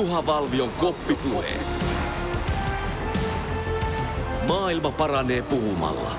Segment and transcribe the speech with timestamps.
[0.00, 1.46] Juha Valvion koppipuhe.
[4.48, 6.10] Maailma paranee puhumalla.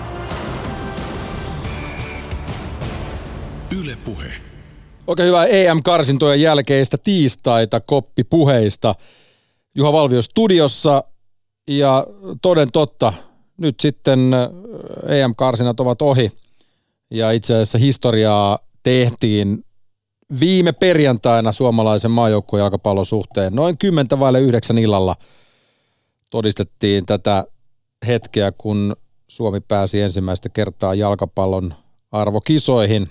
[3.79, 4.31] Yle Puhe.
[5.07, 8.95] Oikein hyvää EM-karsintojen jälkeistä tiistaita koppipuheista.
[9.75, 11.03] Juha Valvio studiossa
[11.67, 12.07] ja
[12.41, 13.13] toden totta,
[13.57, 14.19] nyt sitten
[15.07, 16.31] EM-karsinat ovat ohi
[17.11, 19.65] ja itse asiassa historiaa tehtiin
[20.39, 23.55] viime perjantaina suomalaisen maajoukkueen jalkapallon suhteen.
[23.55, 25.15] Noin kymmentä vaille yhdeksän illalla
[26.29, 27.45] todistettiin tätä
[28.07, 28.95] hetkeä, kun
[29.27, 31.73] Suomi pääsi ensimmäistä kertaa jalkapallon
[32.11, 33.09] arvokisoihin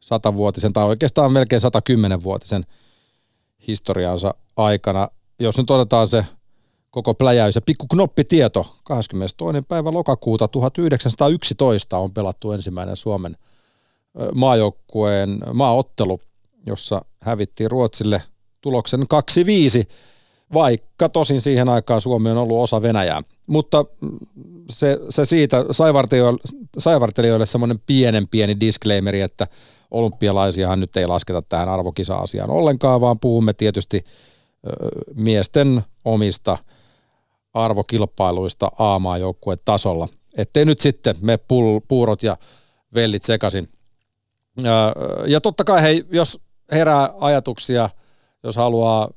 [0.00, 2.66] satavuotisen tai oikeastaan melkein 110-vuotisen
[3.68, 5.08] historiansa aikana.
[5.38, 6.24] Jos nyt otetaan se
[6.90, 9.62] koko pläjäys ja pikku knoppitieto, 22.
[9.68, 13.36] päivä lokakuuta 1911 on pelattu ensimmäinen Suomen
[14.34, 16.20] maajoukkueen maaottelu,
[16.66, 18.22] jossa hävittiin Ruotsille
[18.60, 19.04] tuloksen 2-5,
[20.54, 23.22] vaikka tosin siihen aikaan Suomi on ollut osa Venäjää.
[23.46, 23.84] Mutta
[24.70, 25.64] se, se siitä
[26.78, 29.46] saivartelijoille semmoinen pienen pieni disclaimeri, että
[29.90, 34.04] olympialaisiahan nyt ei lasketa tähän arvokisa-asiaan ollenkaan, vaan puhumme tietysti
[35.14, 36.58] miesten omista
[37.54, 40.08] arvokilpailuista A-maajoukkueen tasolla.
[40.36, 41.38] Ettei nyt sitten me
[41.88, 42.36] puurot ja
[42.94, 43.68] vellit sekaisin.
[45.26, 46.40] Ja totta kai hei, jos
[46.72, 47.90] herää ajatuksia,
[48.42, 49.10] jos haluaa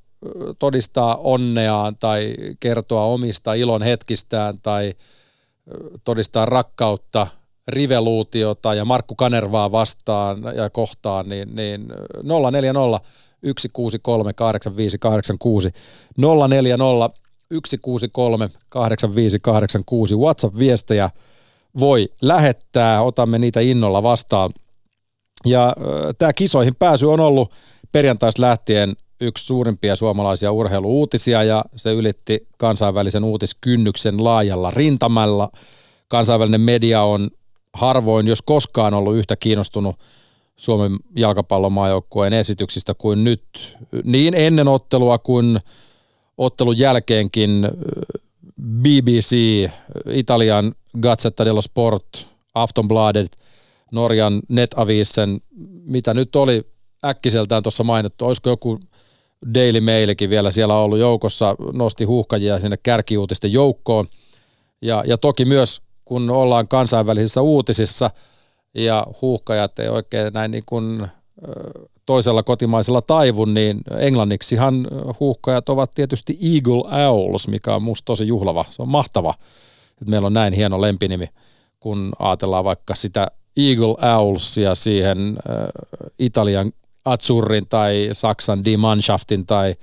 [0.60, 4.94] todistaa onneaan tai kertoa omista ilon hetkistään tai
[6.04, 7.28] todistaa rakkautta
[7.68, 11.88] Riveluutiota ja Markku Kanervaa vastaan ja kohtaan, niin, niin
[12.52, 13.00] 040
[13.58, 15.70] 163 8586
[16.18, 17.20] 040
[17.66, 21.10] 163 8586 WhatsApp-viestejä
[21.80, 24.52] voi lähettää, otamme niitä innolla vastaan.
[25.46, 25.76] Ja
[26.18, 27.52] tämä kisoihin pääsy on ollut
[27.92, 35.52] perjantaista lähtien yksi suurimpia suomalaisia urheiluuutisia ja se ylitti kansainvälisen uutiskynnyksen laajalla rintamalla.
[36.08, 37.30] Kansainvälinen media on
[37.74, 39.96] harvoin, jos koskaan ollut yhtä kiinnostunut
[40.56, 43.78] Suomen jalkapallomaajoukkueen esityksistä kuin nyt.
[44.04, 45.60] Niin ennen ottelua kuin
[46.38, 47.68] ottelun jälkeenkin
[48.62, 49.36] BBC,
[50.12, 53.39] Italian Gazzetta dello Sport, Aftonbladet,
[53.92, 55.40] Norjan Netavisen,
[55.86, 56.64] mitä nyt oli
[57.06, 58.80] äkkiseltään tuossa mainittu, olisiko joku
[59.54, 64.08] Daily Mailikin vielä siellä ollut joukossa, nosti huuhkajia sinne kärkiuutisten joukkoon.
[64.82, 68.12] Ja, ja toki myös kun ollaan kansainvälisissä uutisissa
[68.76, 71.08] ja huuhkajat ei oikein näin niin kuin
[72.06, 74.88] toisella kotimaisella taivun, niin englanniksihan
[75.20, 78.66] huuhkajat ovat tietysti Eagle Owls, mikä on musta tosi juhlava.
[78.70, 79.34] Se on mahtava,
[80.02, 81.30] että meillä on näin hieno lempinimi,
[81.80, 83.28] kun ajatellaan vaikka sitä
[83.68, 85.38] Eagle Owlsia siihen
[86.20, 86.72] Italian
[87.06, 89.76] Azzurrin tai Saksan Die Mannschaftin tai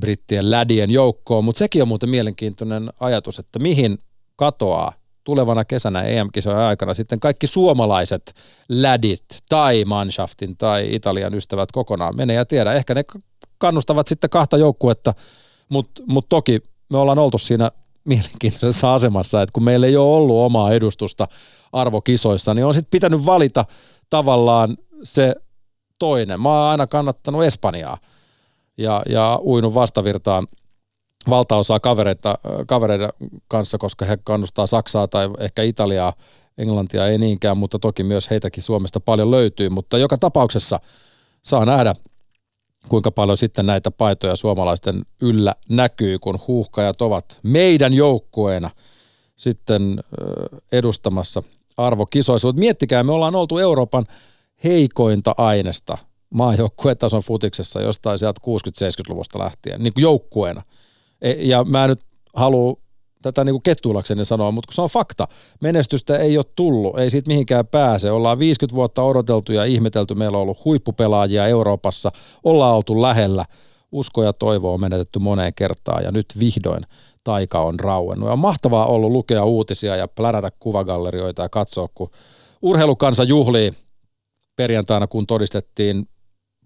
[0.00, 3.98] brittien lädien joukkoon, mutta sekin on muuten mielenkiintoinen ajatus, että mihin
[4.36, 4.92] katoaa
[5.24, 8.34] tulevana kesänä EM-kisojen aikana sitten kaikki suomalaiset
[8.68, 12.72] lädit tai Manschaftin tai Italian ystävät kokonaan menee ja tiedä.
[12.72, 13.02] Ehkä ne
[13.58, 15.14] kannustavat sitten kahta joukkuetta,
[15.68, 16.58] mutta mut toki
[16.90, 17.70] me ollaan oltu siinä
[18.04, 21.28] mielenkiintoisessa asemassa, että kun meillä ei ole ollut omaa edustusta
[21.72, 23.64] arvokisoissa, niin on sitten pitänyt valita
[24.10, 25.34] tavallaan se
[25.98, 26.40] toinen.
[26.40, 27.98] Mä oon aina kannattanut Espanjaa
[28.78, 30.46] ja, ja uinut vastavirtaan–
[31.30, 33.08] valtaosaa kavereita, kavereiden
[33.48, 36.12] kanssa, koska he kannustaa Saksaa tai ehkä Italiaa,
[36.58, 39.68] Englantia ei niinkään, mutta toki myös heitäkin Suomesta paljon löytyy.
[39.68, 40.80] Mutta joka tapauksessa
[41.42, 41.94] saa nähdä,
[42.88, 48.70] kuinka paljon sitten näitä paitoja suomalaisten yllä näkyy, kun huuhkajat ovat meidän joukkueena
[49.36, 50.04] sitten
[50.72, 51.42] edustamassa
[51.76, 52.48] arvokisoissa.
[52.48, 54.06] Mutta miettikää, me ollaan oltu Euroopan
[54.64, 55.98] heikointa aineesta
[56.30, 60.62] maajoukkuetason futiksessa jostain sieltä 60-70-luvusta lähtien, niin kuin joukkueena–
[61.24, 62.00] E, ja mä nyt
[62.34, 62.76] halua
[63.24, 65.28] tätä niin kuin sanoa, mutta kun se on fakta.
[65.60, 68.10] Menestystä ei ole tullut, ei siitä mihinkään pääse.
[68.10, 72.12] Ollaan 50 vuotta odoteltu ja ihmetelty, meillä on ollut huippupelaajia Euroopassa,
[72.44, 73.44] ollaan oltu lähellä.
[73.92, 76.86] Usko ja toivo on menetetty moneen kertaan ja nyt vihdoin
[77.24, 78.26] taika on rauennut.
[78.28, 82.10] Ja on mahtavaa ollut lukea uutisia ja plärätä kuvagallerioita ja katsoa, kun
[82.62, 83.72] urheilukansa juhlii
[84.56, 86.08] perjantaina, kun todistettiin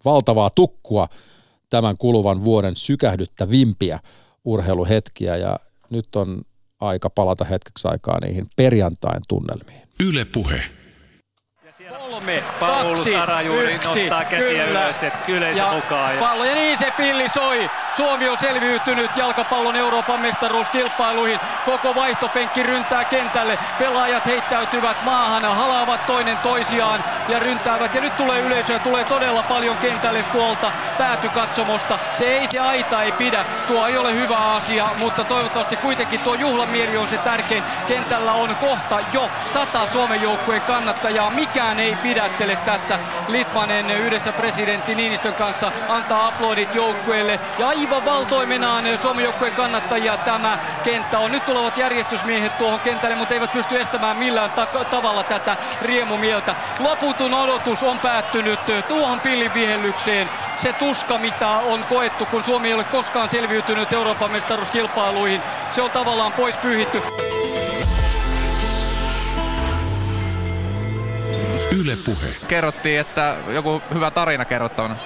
[0.04, 1.08] valtavaa tukkua
[1.70, 4.00] tämän kuluvan vuoden sykähdyttävimpiä
[4.44, 5.58] urheiluhetkiä ja
[5.90, 6.42] nyt on
[6.80, 9.88] aika palata hetkeksi aikaa niihin perjantain tunnelmiin.
[10.08, 10.77] Yle Puhe.
[11.88, 13.14] Kolme, kaksi,
[13.74, 14.64] yksi, nostaa käsiä kyllä.
[14.64, 16.14] ylös, että yleisö ja mukaan.
[16.14, 16.20] Ja...
[16.20, 17.70] Pallo, ja niin se pilli soi.
[17.96, 21.40] Suomi on selviytynyt jalkapallon Euroopan mestaruuskilpailuihin.
[21.64, 23.58] Koko vaihtopenkki ryntää kentälle.
[23.78, 27.94] Pelaajat heittäytyvät maahan, halaavat toinen toisiaan ja ryntäävät.
[27.94, 31.98] Ja nyt tulee yleisöä, tulee todella paljon kentälle tuolta päätykatsomosta.
[32.14, 33.44] Se ei se aita ei pidä.
[33.66, 37.62] Tuo ei ole hyvä asia, mutta toivottavasti kuitenkin tuo juhlamieli on se tärkein.
[37.86, 41.30] Kentällä on kohta jo sata Suomen joukkueen kannattajaa.
[41.30, 42.98] Mikään ei pidättele tässä.
[43.28, 47.40] Litmanen yhdessä presidentti Niinistön kanssa antaa aplodit joukkueelle.
[47.58, 51.32] Ja aivan valtoimenaan Suomen joukkueen kannattajia tämä kenttä on.
[51.32, 56.54] Nyt tulevat järjestysmiehet tuohon kentälle, mutta eivät pysty estämään millään ta- tavalla tätä riemumieltä.
[56.78, 60.30] Loputun odotus on päättynyt tuohon pillin vihellykseen.
[60.56, 65.40] Se tuska, mitä on koettu, kun Suomi ei ole koskaan selviytynyt Euroopan mestaruuskilpailuihin,
[65.70, 67.02] se on tavallaan pois pyyhitty.
[71.80, 72.26] Yle Puhe.
[72.48, 74.96] Kerrottiin, että joku hyvä tarina kerrottavana.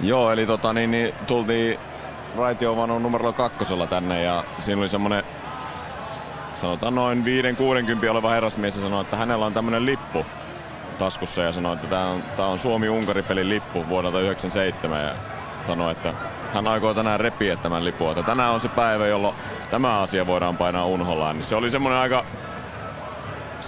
[0.00, 1.78] Joo, eli tota, niin, niin, tultiin
[2.36, 5.24] raitiovanon numero kakkosella tänne ja siinä oli semmonen
[6.54, 7.24] sanotaan noin
[8.06, 10.26] 5-60 oleva herrasmies ja sanoi, että hänellä on tämmönen lippu
[10.98, 15.14] taskussa ja sanoi, että tämä on, tää on Suomi-Unkari-pelin lippu vuodelta 97 ja
[15.62, 16.14] sanoi, että
[16.54, 19.34] hän aikoo tänään repiä tämän lipun, että tänään on se päivä, jolloin
[19.70, 21.36] tämä asia voidaan painaa unhollaan.
[21.36, 22.24] Niin se oli semmoinen aika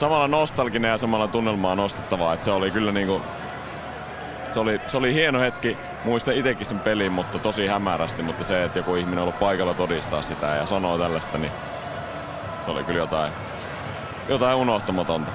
[0.00, 3.22] samalla nostalginen ja samalla tunnelmaa nostettavaa, että se oli kyllä niinku
[4.56, 5.78] se oli, se oli hieno hetki.
[6.04, 8.22] Muistan itsekin sen pelin, mutta tosi hämärästi.
[8.22, 11.52] Mutta se, että joku ihminen on ollut paikalla todistaa sitä ja sanoo tällaista, niin
[12.64, 13.32] se oli kyllä jotain,
[14.28, 15.31] jotain unohtamatonta.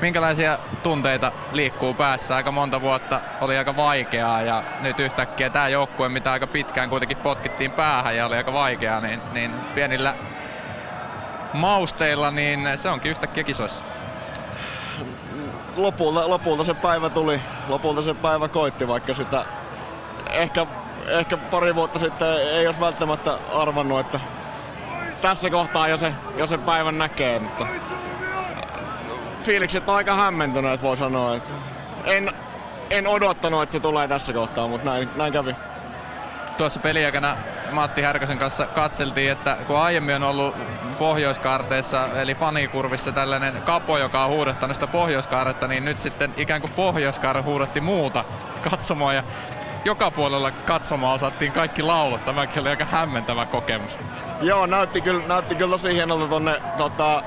[0.00, 2.36] Minkälaisia tunteita liikkuu päässä?
[2.36, 7.16] Aika monta vuotta oli aika vaikeaa ja nyt yhtäkkiä tämä joukkue, mitä aika pitkään kuitenkin
[7.16, 10.14] potkittiin päähän ja oli aika vaikeaa, niin, niin pienillä
[11.52, 13.84] mausteilla, niin se onkin yhtäkkiä kisoissa.
[15.76, 19.44] Lopulta, lopulta se päivä tuli, lopulta se päivä koitti, vaikka sitä
[20.30, 20.66] ehkä,
[21.08, 24.20] ehkä pari vuotta sitten ei olisi välttämättä arvannut, että
[25.22, 27.66] tässä kohtaa jo se, jo se päivän näkee, mutta
[29.40, 31.36] fiilikset on aika hämmentyneet voi sanoa.
[31.36, 31.52] Että
[32.04, 32.32] en,
[32.90, 35.56] en odottanut, että se tulee tässä kohtaa, mutta näin, näin kävi.
[36.56, 37.36] Tuossa peliaikana
[37.72, 40.56] Matti Härkösen kanssa katseltiin, että kun aiemmin on ollut
[40.98, 46.72] pohjoiskaarteessa, eli fanikurvissa tällainen kapo, joka on huudettanut sitä pohjoiskaaretta, niin nyt sitten ikään kuin
[46.72, 48.24] pohjoiskaare huudetti muuta
[48.70, 49.22] katsomoa ja
[49.84, 52.24] joka puolella katsomoa osattiin kaikki laulut.
[52.24, 53.98] Tämäkin oli aika hämmentävä kokemus.
[54.40, 57.22] Joo, näytti kyllä, näytti kyllä tosi hienolta tonne tota,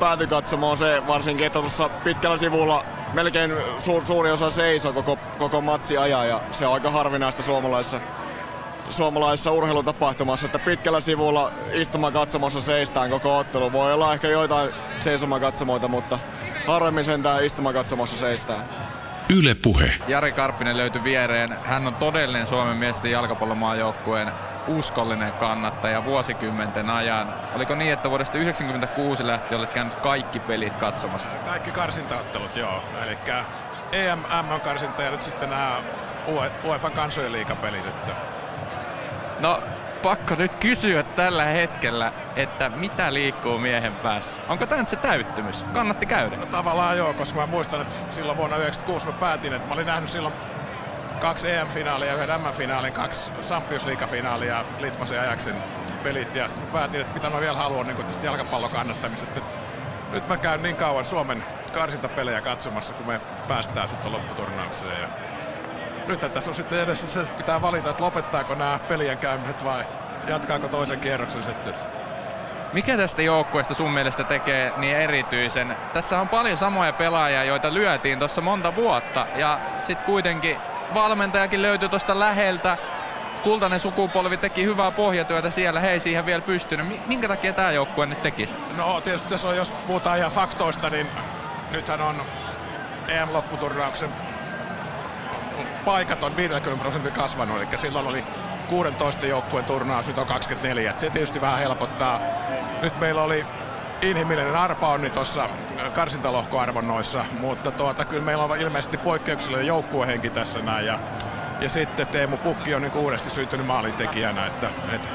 [0.00, 5.98] päätykatsomoon se varsinkin, että tuossa pitkällä sivulla melkein suur, suuri osa seisoo koko, koko matsi
[5.98, 8.00] ajan ja se on aika harvinaista suomalaisessa,
[8.90, 13.72] suomalaisessa urheilutapahtumassa, että pitkällä sivulla istumakatsomossa seistään koko ottelu.
[13.72, 14.70] Voi olla ehkä joitain
[15.00, 16.18] seisomakatsomoita, mutta
[16.66, 18.64] harvemmin sentään istumakatsomossa seistään.
[19.36, 19.90] Yle Puhe.
[20.08, 21.48] Jari Karppinen löytyi viereen.
[21.64, 24.32] Hän on todellinen Suomen miesten jalkapallomaajoukkueen
[24.68, 27.34] uskollinen kannattaja vuosikymmenten ajan.
[27.56, 31.36] Oliko niin, että vuodesta 1996 lähtien olet käynyt kaikki pelit katsomassa?
[31.36, 32.82] Kaikki karsintaottelut, joo.
[33.06, 33.18] Eli
[33.92, 35.82] EM, MM-karsinta ja nyt sitten nämä
[36.64, 37.86] UEFA kansojen liikapelit.
[37.86, 38.33] Että
[39.40, 39.62] No,
[40.02, 44.42] pakko nyt kysyä tällä hetkellä, että mitä liikkuu miehen päässä?
[44.48, 45.64] Onko tämä nyt se täyttymys?
[45.64, 46.36] Kannatti käydä.
[46.36, 49.86] no tavallaan joo, koska mä muistan, että silloin vuonna 1996 mä päätin, että mä olin
[49.86, 50.34] nähnyt silloin
[51.20, 55.56] kaksi EM-finaalia yhden MM-finaalin, kaksi Champions League-finaalia ja Litmasen ajaksen
[56.02, 56.36] pelit.
[56.36, 59.40] Ja sitten mä päätin, että mitä mä vielä haluan niin tästä jalkapallon kannattamista.
[60.12, 65.00] Nyt mä käyn niin kauan Suomen karsintapelejä katsomassa, kun me päästään sitten lopputurnaukseen.
[65.00, 65.08] Ja
[66.08, 69.84] nyt tässä on sitten edessä se, että pitää valita, että lopettaako nämä pelien käymiset vai
[70.28, 71.74] jatkaako toisen kierroksen sitten.
[72.72, 75.76] Mikä tästä joukkueesta sun mielestä tekee niin erityisen?
[75.92, 80.56] Tässä on paljon samoja pelaajia, joita lyötiin tuossa monta vuotta ja sitten kuitenkin
[80.94, 82.76] valmentajakin löytyi tuosta läheltä.
[83.42, 87.06] Kultainen sukupolvi teki hyvää pohjatyötä siellä, he ei siihen vielä pystynyt.
[87.06, 88.56] Minkä takia tämä joukkue nyt tekisi?
[88.76, 91.06] No tietysti tässä on, jos puhutaan ihan faktoista, niin
[91.70, 92.22] nythän on
[93.08, 94.10] EM-lopputurnauksen
[95.84, 98.24] paikat on 50 prosentin kasvanut, eli silloin oli
[98.68, 100.90] 16 joukkueen turnaus, nyt on 24.
[100.90, 102.20] Et se tietysti vähän helpottaa.
[102.82, 103.46] Nyt meillä oli
[104.02, 105.48] inhimillinen arpaonni tuossa
[105.94, 110.86] karsintalohkoarvonnoissa, mutta tuota, kyllä meillä on ilmeisesti poikkeuksellinen joukkuehenki tässä näin.
[110.86, 110.98] Ja,
[111.60, 115.08] ja sitten Teemu Pukki on niin uudesti syntynyt maalintekijänä, että, että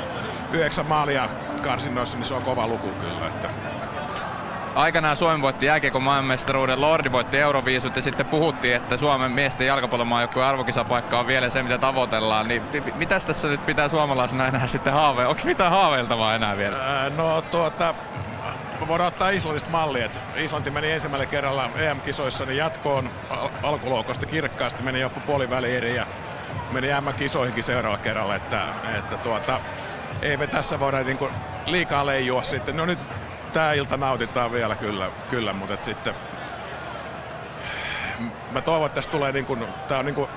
[0.53, 1.29] yhdeksän maalia
[1.62, 3.27] karsinnoissa, niin se on kova luku kyllä.
[3.27, 3.50] Että,
[4.79, 10.50] Aikanaan Suomi voitti jääkiekon maailmanmestaruuden, Lordi voitti Euroviisut ja sitten puhuttiin, että Suomen miesten jalkapallomaajoukkueen
[10.50, 12.48] arvokisapaikka on vielä se, mitä tavoitellaan.
[12.48, 12.63] Niin
[12.95, 15.25] mitäs tässä nyt pitää suomalaisena enää sitten haave?
[15.25, 16.77] Onko mitään haaveiltavaa enää vielä?
[16.77, 17.95] ää, no tuota,
[18.88, 24.83] voidaan ottaa Islannista malli, että Islanti meni ensimmäisellä kerralla EM-kisoissa niin jatkoon al- alkuloukosta kirkkaasti,
[24.83, 26.07] meni joku puoliväliin ja
[26.71, 28.65] meni M-kisoihinkin seuraavalla kerralla, että,
[28.98, 29.59] että tuota,
[30.21, 31.33] ei me tässä voida niin kuin
[31.65, 32.77] liikaa leijua sitten.
[32.77, 33.00] No nyt
[33.53, 36.15] tämä ilta nautitaan vielä kyllä, kyllä mutta et sitten
[38.51, 40.29] mä toivon, että tässä tulee niin kuin, tää on niin kuin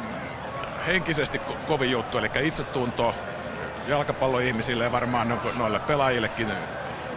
[0.86, 3.14] henkisesti ko- kovin juttu, eli itsetunto
[3.88, 6.48] jalkapalloihmisille ja varmaan no- noille pelaajillekin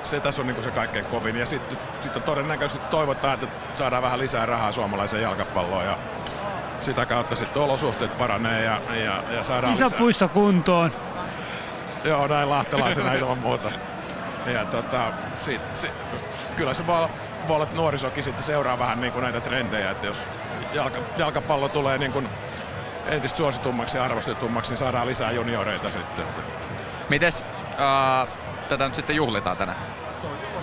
[0.04, 1.36] se tässä on niin kuin se kaikkein kovin.
[1.36, 5.98] Ja sitten sit todennäköisesti toivotaan, että saadaan vähän lisää rahaa suomalaiseen jalkapalloon ja
[6.80, 9.88] sitä kautta sitten olosuhteet paranee ja, ja, ja saadaan lisää.
[9.88, 10.92] Kisapuisto kuntoon.
[12.04, 13.72] Joo, näin lahtelaisena ilman muuta.
[14.46, 15.02] Ja tota,
[15.40, 15.92] sit, sit,
[16.58, 17.08] kyllä se voi,
[17.48, 20.28] voi olla, että nuorisokin sitten seuraa vähän niin kuin näitä trendejä, että jos
[20.74, 22.30] jalka, jalkapallo tulee niin kuin
[23.08, 26.26] entistä suositummaksi ja arvostetummaksi, niin saadaan lisää junioreita sitten.
[26.26, 26.42] Että.
[27.10, 28.28] Mites äh,
[28.70, 29.78] tätä nyt sitten juhlitaan tänään?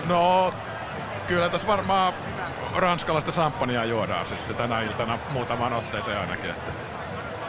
[0.05, 0.53] No,
[1.27, 2.13] kyllä tässä varmaan
[2.75, 6.49] ranskalaista samppania juodaan sitten tänä iltana muutaman otteeseen ainakin.
[6.49, 6.71] Että.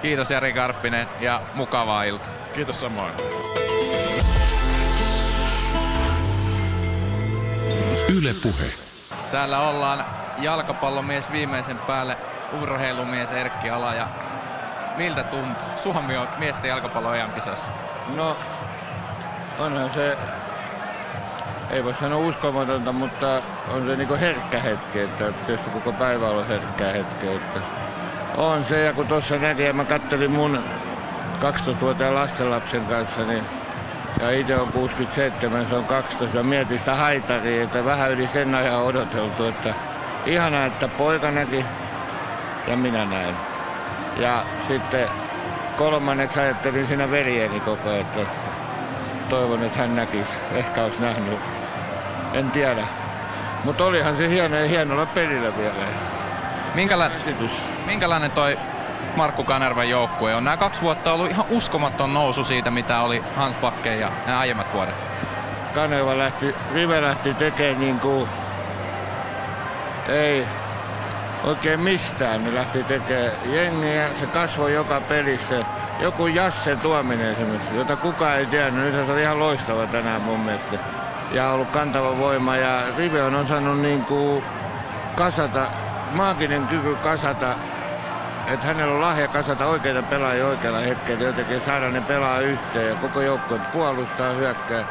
[0.03, 2.33] Kiitos Jari Karppinen ja mukavaa iltaa.
[2.55, 3.13] Kiitos samoin.
[8.09, 8.67] Yle Puhe.
[9.33, 10.05] Täällä ollaan
[10.39, 12.17] jalkapallomies viimeisen päälle,
[12.63, 14.09] urheilumies Erkki Ala ja
[14.97, 15.69] miltä tuntuu?
[15.77, 17.67] Suomi on miesten jalkapallo EM-kisassa.
[18.17, 18.37] No,
[19.59, 20.19] onhan se,
[21.71, 23.43] ei voi sanoa uskomatonta, mutta
[23.75, 27.61] on se niinku herkkä hetki, että tietysti koko päivä on herkkää hetki, että
[28.37, 30.65] on se, ja kun tuossa näki, ja mä kattelin mun
[31.41, 33.45] 12-vuotiaan lastenlapsen kanssa, niin
[34.21, 38.55] ja itse on 67, se on 12, ja mietin sitä haitaria, että vähän yli sen
[38.55, 39.75] ajan odoteltu, että
[40.27, 41.65] ihana, että poika näki
[42.67, 43.35] ja minä näin.
[44.17, 45.09] Ja sitten
[45.79, 48.21] kolmanneksi ajattelin siinä veljeni koko ajan, että
[49.29, 50.33] toivon, että hän näkisi.
[50.55, 51.39] Ehkä olisi nähnyt.
[52.33, 52.87] En tiedä.
[53.65, 55.75] Mutta olihan se hieno ja hienolla pelillä vielä.
[56.75, 57.11] Minkäla-
[57.87, 58.59] minkälainen toi
[59.17, 60.45] Markku Kanervan joukkue on?
[60.45, 64.39] Nämä kaksi vuotta on ollut ihan uskomaton nousu siitä, mitä oli Hans Bakke ja nämä
[64.39, 64.95] aiemmat vuodet.
[65.75, 68.29] Kaneva lähti, Rive lähti tekemään niin kuin,
[70.09, 70.47] ei
[71.45, 72.45] oikein mistään.
[72.45, 75.65] Ne lähti tekemään jengiä, se kasvoi joka pelissä.
[76.01, 78.95] Joku Jasse Tuominen esimerkiksi, jota kukaan ei tiennyt.
[78.95, 80.79] Nyt se oli ihan loistava tänään mun mielestä.
[81.33, 84.45] Ja ollut kantava voima ja Rive on osannut niin kuin
[85.17, 85.67] kasata,
[86.13, 87.47] maaginen kyky kasata
[88.53, 92.95] että hänellä on lahja kasata oikeita pelaajia oikealla hetkellä, jotenkin saada ne pelaa yhteen ja
[92.95, 94.85] koko joukkue puolustaa, hyökkää.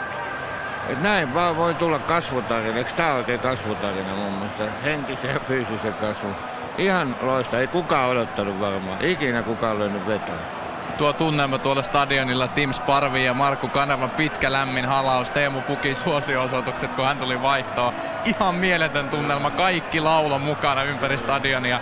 [0.89, 2.77] Et näin vaan voi tulla kasvutarina.
[2.77, 4.63] Eikö tämä oikein kasvutarina mun mielestä?
[4.83, 6.35] Henkisen ja fyysisen kasvun.
[6.77, 7.59] Ihan loista.
[7.59, 8.97] Ei kukaan odottanut varmaan.
[9.01, 10.63] Ikinä kukaan löynyt vetää.
[10.97, 16.91] Tuo tunnelma tuolla stadionilla, Tim Sparvi ja Markku Kanervan pitkä lämmin halaus, Teemu Pukin suosiosoitukset,
[16.91, 17.93] kun hän tuli vaihtoon.
[18.25, 21.79] Ihan mieletön tunnelma, kaikki laulon mukana ympäri stadionia.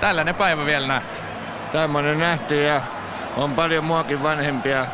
[0.00, 1.20] Tällainen päivä vielä nähty.
[1.72, 2.80] Tämmöinen nähty ja
[3.36, 4.86] on paljon muakin vanhempia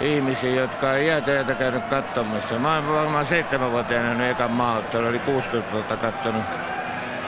[0.00, 2.58] ihmisiä, jotka ei jäätöitä käynyt katsomassa.
[2.58, 6.42] Mä oon varmaan seitsemänvuotiaana nähnyt ekan maaottelu, eli 60 vuotta kattonut.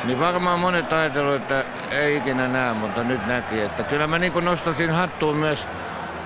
[0.05, 3.63] Niin varmaan monet ajatellut, että ei ikinä näe, mutta nyt näki.
[3.63, 5.67] Että kyllä mä niin nostasin hattuun myös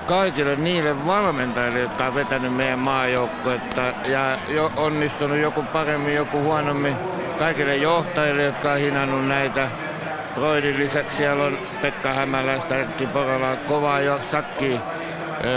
[0.07, 6.97] kaikille niille valmentajille, jotka on vetänyt meidän maajoukkuetta ja jo onnistunut joku paremmin, joku huonommin.
[7.39, 9.69] Kaikille johtajille, jotka on hinannut näitä.
[10.35, 13.09] Broidin lisäksi siellä on Pekka Hämäläistä, Erkki
[13.69, 14.81] kovaa jo sakki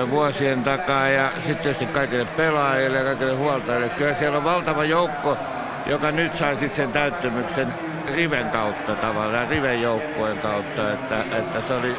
[0.09, 1.09] vuosien takaa.
[1.09, 3.89] Ja sitten tietysti kaikille pelaajille ja kaikille huoltajille.
[3.89, 5.37] Kyllä siellä on valtava joukko,
[5.85, 7.73] joka nyt sai sitten sen täyttymyksen
[8.15, 11.95] Riven kautta tavallaan, Riven joukkueen kautta, että, että se oli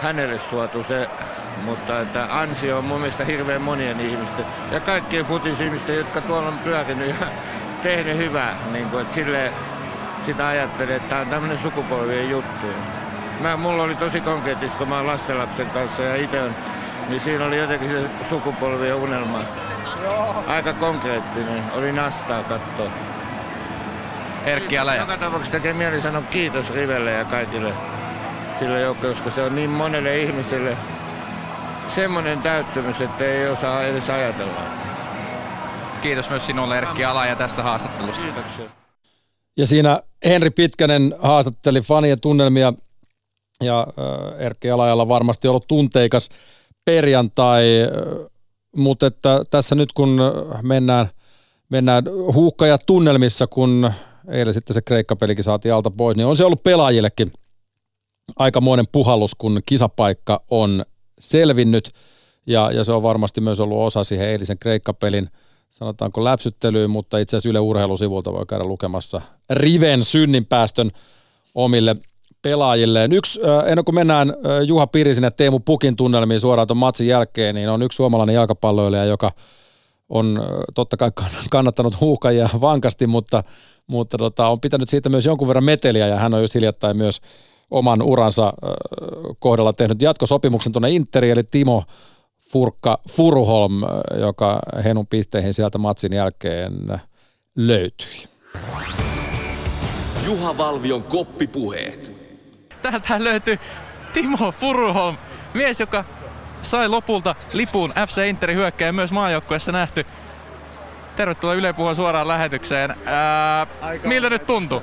[0.00, 1.08] hänelle suotu se,
[1.64, 6.58] mutta että ansio on mun mielestä hirveän monien ihmisten ja kaikkien futisihmisten, jotka tuolla on
[6.58, 7.26] pyörinyt ja
[7.82, 9.52] tehnyt hyvää, niin kuin, että silleen,
[10.26, 12.66] sitä ajattelin, että tämä on tämmöinen sukupolvien juttu.
[13.40, 16.54] Mä, mulla oli tosi konkreettista, kun mä lastenlapsen kanssa ja itse on,
[17.08, 19.38] niin siinä oli jotenkin se sukupolvien unelma.
[20.46, 22.90] Aika konkreettinen, oli nastaa katsoa.
[24.44, 27.72] Erkki Ala ja Joka tapauksessa tekee mieli sanoa kiitos Rivelle ja kaikille
[28.58, 30.76] sille joukkoille, koska se on niin monelle ihmiselle
[31.94, 34.60] semmoinen täyttymys, että ei osaa edes ajatella.
[36.02, 38.22] kiitos myös sinulle Erkki Ala ja tästä haastattelusta.
[38.22, 38.77] Kiitoksia.
[39.58, 42.72] Ja siinä Henri Pitkänen haastatteli fanien tunnelmia
[43.62, 46.28] ja äh, Erkki Alajalla varmasti ollut tunteikas
[46.84, 48.30] perjantai, äh,
[48.76, 50.20] mutta että tässä nyt kun
[50.62, 51.08] mennään,
[51.68, 53.92] mennään huukka ja tunnelmissa, kun
[54.28, 57.32] eilen sitten se Kreikka-pelikin saatiin alta pois, niin on se ollut pelaajillekin
[58.36, 60.84] aikamoinen puhallus, kun kisapaikka on
[61.18, 61.90] selvinnyt.
[62.46, 65.28] Ja, ja se on varmasti myös ollut osa siihen eilisen Kreikka-pelin
[65.70, 69.20] sanotaanko läpsyttelyyn, mutta itse asiassa Yle Urheilusivulta voi käydä lukemassa
[69.50, 70.90] Riven synninpäästön
[71.54, 71.96] omille
[72.42, 73.12] pelaajilleen.
[73.12, 74.34] Yksi, ennen kuin mennään
[74.66, 79.04] Juha Pirisin ja Teemu Pukin tunnelmiin suoraan tuon matsin jälkeen, niin on yksi suomalainen jalkapalloilija,
[79.04, 79.30] joka
[80.08, 80.42] on
[80.74, 81.10] totta kai
[81.50, 83.42] kannattanut huuhkajia vankasti, mutta,
[83.86, 87.20] mutta tota, on pitänyt siitä myös jonkun verran meteliä ja hän on just hiljattain myös
[87.70, 88.52] oman uransa
[89.38, 91.84] kohdalla tehnyt jatkosopimuksen tuonne Interiin, eli Timo
[92.52, 93.82] Furkka Furuholm,
[94.20, 97.00] joka Henun pihteihin sieltä matsin jälkeen
[97.56, 98.24] löytyi.
[100.26, 102.14] Juha Valvion koppipuheet.
[102.82, 103.58] Täältä löytyy
[104.12, 105.16] Timo Furuholm,
[105.54, 106.04] mies, joka
[106.62, 110.06] sai lopulta lipun FC Interin hyökkäjä myös maajoukkueessa nähty.
[111.16, 112.94] Tervetuloa Yle Puhun suoraan lähetykseen.
[113.04, 113.66] Ää,
[114.04, 114.82] miltä nyt tuntuu?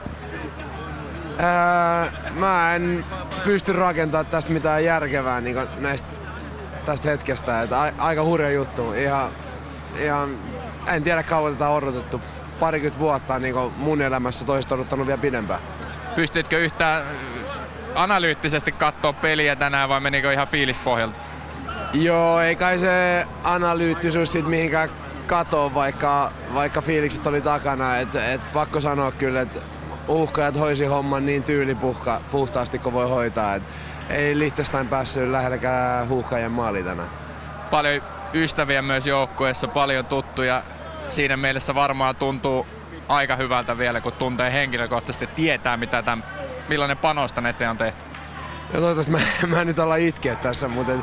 [1.38, 3.06] Ää, mä en
[3.44, 6.25] pysty rakentamaan tästä mitään järkevää niin näistä
[6.86, 7.62] tästä hetkestä.
[7.62, 8.94] Että a, aika hurja juttu.
[8.94, 9.30] Ihan,
[10.00, 10.38] ihan,
[10.88, 12.22] en tiedä kauan tätä on odotettu.
[12.60, 15.60] Parikymmentä vuotta niin mun elämässä toiset odottanut vielä pidempään.
[16.16, 17.04] Pystytkö yhtään
[17.96, 21.16] analyyttisesti katsoa peliä tänään vai menikö ihan fiilispohjalta?
[21.94, 24.90] Joo, ei kai se analyyttisuus sit mihinkään
[25.28, 27.98] katoa, vaikka, vaikka fiilikset oli takana.
[27.98, 29.60] Et, et pakko sanoa kyllä, että
[30.08, 33.56] uhkajat hoisi homman niin tyylipuhka, puhtaasti kuin voi hoitaa.
[33.56, 33.64] Et
[34.10, 37.10] ei Liechtenstein päässyt lähelläkään huuhkajien maali tänään.
[37.72, 38.02] Paljon
[38.34, 40.64] ystäviä myös joukkueessa, paljon tuttuja.
[41.10, 42.68] Siinä mielessä varmaan tuntuu
[43.08, 46.24] aika hyvältä vielä, kun tuntee henkilökohtaisesti, tietää mitä tämän,
[46.70, 48.06] millainen panos tänne eteen on tehty.
[48.74, 49.20] Ja toivottavasti mä,
[49.56, 50.94] mä en nyt olla itkeä tässä, mutta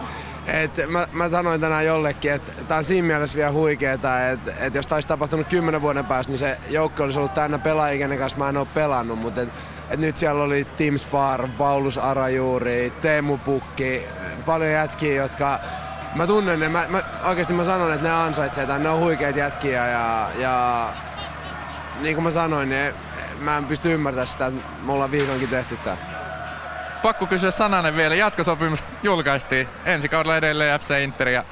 [0.47, 4.52] et, et mä, mä, sanoin tänään jollekin, että tämä on siinä mielessä vielä huikeeta, että
[4.59, 7.99] et jos tämä olisi tapahtunut kymmenen vuoden päästä, niin se joukko olisi ollut täynnä pelaajia,
[7.99, 9.49] kenen kanssa mä en ole pelannut, mutta et,
[9.92, 14.02] et nyt siellä oli Tim Spar, Paulus Arajuuri, Teemu Pukki,
[14.46, 15.61] paljon jätkiä, jotka
[16.14, 19.38] mä tunnen ne, mä, mä, oikeasti mä sanon, että ne ansaitsee tämän, ne on huikeita
[19.38, 20.88] jätkiä ja, ja
[22.00, 22.94] niin kuin mä sanoin, niin
[23.40, 25.96] mä en pysty ymmärtämään sitä, että me ollaan vihdoinkin tehty tämä.
[27.02, 28.14] Pakko kysyä sananen vielä.
[28.14, 31.44] Jatkosopimus julkaistiin ensi kaudella edelleen FC Interia.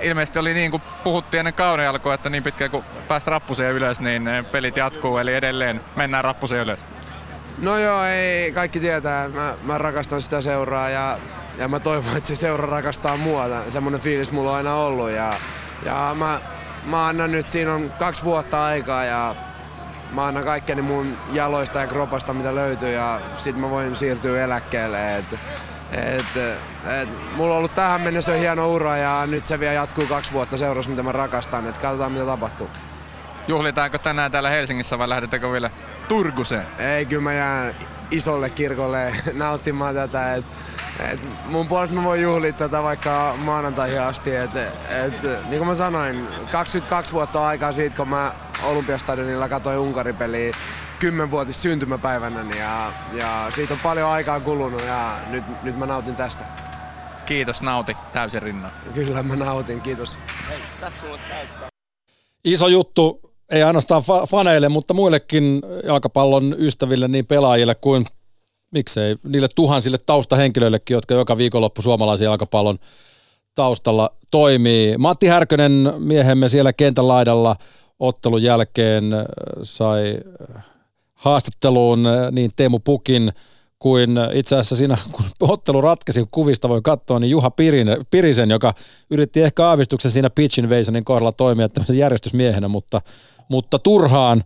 [0.00, 4.00] Ilmeisesti oli niin kuin puhuttiin ennen kauden alkua, että niin pitkään kuin päästä rappuseen ylös,
[4.00, 5.18] niin pelit jatkuu.
[5.18, 6.84] Eli edelleen mennään rappuseen ylös.
[7.58, 9.28] No joo, ei kaikki tietää.
[9.28, 11.18] Mä, mä rakastan sitä seuraa ja,
[11.58, 13.44] ja mä toivon, että se seura rakastaa mua.
[13.68, 15.10] Semmoinen fiilis mulla on aina ollut.
[15.10, 15.34] Ja,
[15.84, 16.40] ja mä,
[16.84, 19.34] mä annan nyt, siinä on kaksi vuotta aikaa ja
[20.12, 25.16] mä annan kaikkeni mun jaloista ja kropasta, mitä löytyy ja sit mä voin siirtyä eläkkeelle.
[25.16, 25.24] Et,
[25.92, 26.36] et,
[27.02, 30.56] et, mulla on ollut tähän mennessä hieno ura ja nyt se vielä jatkuu kaksi vuotta
[30.56, 31.66] seurassa, mitä mä rakastan.
[31.66, 32.70] Et katsotaan, mitä tapahtuu.
[33.48, 35.70] Juhlitaanko tänään täällä Helsingissä vai lähdettekö vielä
[36.08, 36.66] Turkuseen?
[36.78, 37.74] Ei, kyllä mä jään
[38.10, 40.34] isolle kirkolle nauttimaan tätä.
[40.34, 40.44] Et,
[41.00, 44.36] et mun puolesta mä voin juhlia tätä vaikka maanantaihin asti.
[44.36, 49.78] Et, et, niin kuin mä sanoin, 22 vuotta on aikaa siitä, kun mä Olympiastadionilla katsoin
[49.78, 50.52] Unkarin peliä
[50.98, 56.44] kymmenvuotis syntymäpäivänä ja, ja siitä on paljon aikaa kulunut ja nyt, nyt mä nautin tästä.
[57.26, 58.72] Kiitos, nauti täysin rinnan.
[58.94, 60.16] Kyllä mä nautin, kiitos.
[60.48, 61.18] Hei, tässä sulle
[62.44, 68.06] Iso juttu, ei ainoastaan fa- faneille, mutta muillekin jalkapallon ystäville, niin pelaajille kuin
[68.70, 72.78] miksei niille tuhansille taustahenkilöillekin, jotka joka viikonloppu suomalaisen jalkapallon
[73.54, 74.98] taustalla toimii.
[74.98, 77.56] Matti Härkönen, miehemme siellä kentän laidalla–
[77.98, 79.24] ottelun jälkeen äh,
[79.62, 80.18] sai
[80.56, 80.64] äh,
[81.14, 83.32] haastatteluun äh, niin Teemu Pukin
[83.78, 88.50] kuin itse asiassa siinä, kun ottelu ratkesi, kun kuvista voi katsoa, niin Juha Pirinen, Pirisen,
[88.50, 88.74] joka
[89.10, 93.02] yritti ehkä aavistuksen siinä Pitch Invasionin kohdalla toimia tämmöisen järjestysmiehenä, mutta,
[93.48, 94.44] mutta turhaan,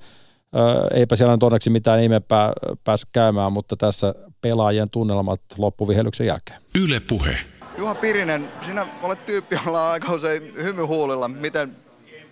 [0.95, 2.53] eipä siellä nyt onneksi mitään ihmeempää
[2.85, 6.61] päässyt käymään, mutta tässä pelaajien tunnelmat loppuvihelyksen jälkeen.
[6.83, 7.37] Yle Puhe.
[7.79, 11.29] Juha Pirinen, sinä olet tyyppi, jolla on aika usein hymyhuulilla.
[11.29, 11.73] Miten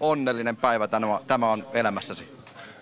[0.00, 0.88] onnellinen päivä
[1.26, 2.36] tämä on elämässäsi?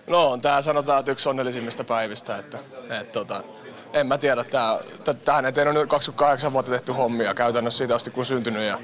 [0.07, 2.37] No on tää sanotaan, että yksi onnellisimmista päivistä.
[2.37, 2.57] Että,
[3.01, 3.43] et, tota,
[3.93, 4.79] en mä tiedä, tää,
[5.25, 8.79] tähän eteen on nyt 28 vuotta tehty hommia käytännössä siitä asti kun syntynyt ja,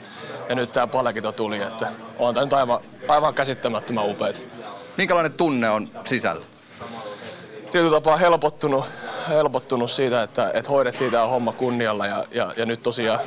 [0.49, 4.60] ja nyt tää palkito tuli, että on tää nyt aivan, aivan käsittämättömän upeet.
[5.01, 6.45] Minkälainen tunne on sisällä?
[7.71, 8.85] Tietyllä tapaa helpottunut,
[9.29, 13.19] helpottunut siitä, että, että hoidettiin tämä homma kunnialla ja, ja, ja nyt tosiaan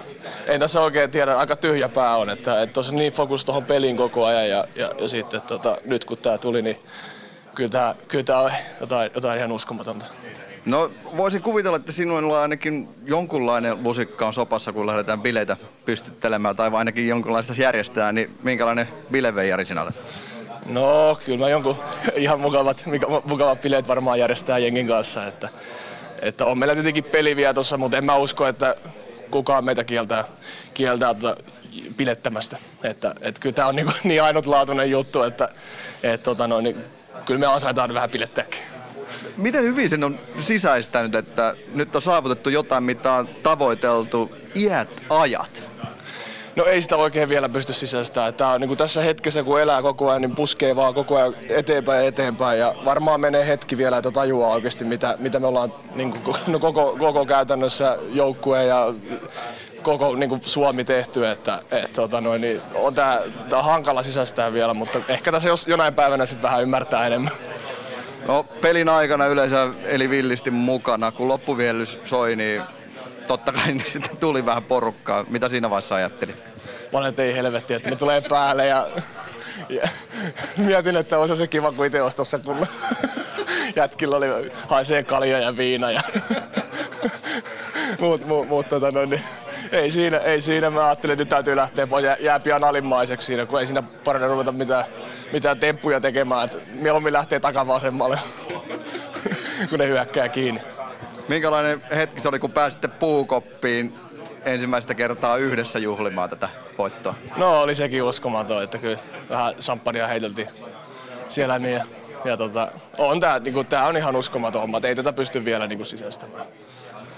[0.47, 3.97] ei tässä oikein tiedä, aika tyhjä pää on, että, että tosi niin fokus tuohon peliin
[3.97, 6.77] koko ajan ja, ja, ja sitten tota, nyt kun tämä tuli, niin
[7.55, 10.07] kyllä tämä, kyllä tämä on jotain, jotain ihan uskomatonta.
[10.65, 16.71] No voisin kuvitella, että sinuilla ainakin jonkunlainen lusikka on sopassa, kun lähdetään bileitä pystyttelemään tai
[16.73, 19.95] ainakin jonkunlaista järjestää, niin minkälainen bileveijari sinä olet?
[20.69, 21.77] No kyllä mä jonkun
[22.17, 22.85] ihan mukavat,
[23.25, 25.49] mukavat bileet varmaan järjestää jengin kanssa, että,
[26.23, 28.77] että on meillä tietenkin peli vielä tossa, mutta en mä usko, että
[29.31, 30.25] kukaan meitä kieltää,
[30.75, 31.43] kieltää tuota
[31.97, 32.59] pilettämästä.
[32.83, 35.49] Että, että kyllä tämä on niin, niin ainutlaatuinen juttu, että
[36.03, 36.77] et, tota noin, niin,
[37.27, 38.61] kyllä me ansaitaan vähän pilettääkin.
[39.37, 45.74] Miten hyvin sen on sisäistänyt, että nyt on saavutettu jotain, mitä on tavoiteltu iät ajat?
[46.57, 48.35] No ei sitä oikein vielä pysty sisäistämään.
[48.35, 51.35] Tää on niin kuin tässä hetkessä, kun elää koko ajan, niin puskee vaan koko ajan
[51.49, 52.59] eteenpäin ja eteenpäin.
[52.59, 56.59] Ja varmaan menee hetki vielä, että tajuaa oikeasti, mitä, mitä me ollaan niin kuin, no
[56.59, 58.95] koko, koko käytännössä joukkue ja
[59.83, 64.03] koko niin kuin Suomi tehty, että et, tota noin, niin on tää, tää on hankala
[64.03, 67.33] sisäistää vielä, mutta ehkä tässä jos jonain päivänä sitten vähän ymmärtää enemmän.
[68.27, 72.63] No pelin aikana yleensä eli villisti mukana, kun loppuviellys soi, niin
[73.27, 75.25] totta kai niin sitten tuli vähän porukkaa.
[75.29, 76.45] Mitä siinä vaiheessa ajattelit?
[76.93, 78.87] Mä olin, että ei helvetti, että ne tulee päälle ja,
[79.69, 79.89] ja
[80.57, 81.99] mietin, että olisi se kiva, kun itse
[82.45, 82.67] kun
[83.77, 84.27] jätkillä oli,
[84.69, 86.03] haisee kalja ja viina ja
[88.01, 89.23] muut, muut, muut tota noin, niin
[89.73, 90.71] ei siinä, ei siinä.
[90.71, 92.05] Mä ajattelin, että nyt täytyy lähteä pois.
[92.05, 94.85] Jää, jää pian alimmaiseksi siinä, kun ei siinä parane ruveta mitään,
[95.33, 96.45] mitään temppuja tekemään.
[96.45, 98.19] Et mieluummin lähtee takavasemmalle,
[99.71, 100.74] kun ne hyökkää kiinni.
[101.29, 103.95] Minkälainen hetki se oli, kun pääsitte puukoppiin
[104.45, 107.15] ensimmäistä kertaa yhdessä juhlimaan tätä voittoa?
[107.37, 108.99] No oli sekin uskomaton, että kyllä
[109.31, 110.49] vähän champagnea heiteltiin
[111.29, 111.75] siellä niin.
[111.75, 111.85] Ja,
[112.25, 115.85] ja tota, on tää, niinku, tää on ihan uskomaton homma, ei tätä pysty vielä niinku
[115.85, 116.47] sisäistämään.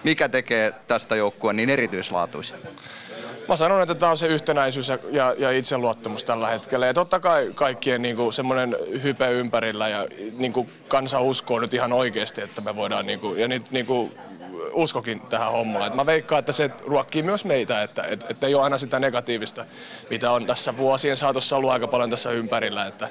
[0.04, 2.58] Mikä tekee tästä joukkueen niin erityislaatuisen?
[3.48, 6.86] Mä sanon, että tämä on se yhtenäisyys ja, ja, ja itseluottamus tällä hetkellä.
[6.86, 10.06] Ja totta kai kaikkien niin semmoinen hype ympärillä ja
[10.38, 13.86] niin kuin kansa uskoo nyt ihan oikeasti, että me voidaan, niin kuin, ja nyt niin
[13.86, 14.18] kuin,
[14.72, 15.86] uskokin tähän hommaan.
[15.86, 19.00] Et mä veikkaan, että se ruokkii myös meitä, että et, et ei ole aina sitä
[19.00, 19.64] negatiivista,
[20.10, 22.86] mitä on tässä vuosien saatossa ollut aika paljon tässä ympärillä.
[22.86, 23.08] Että,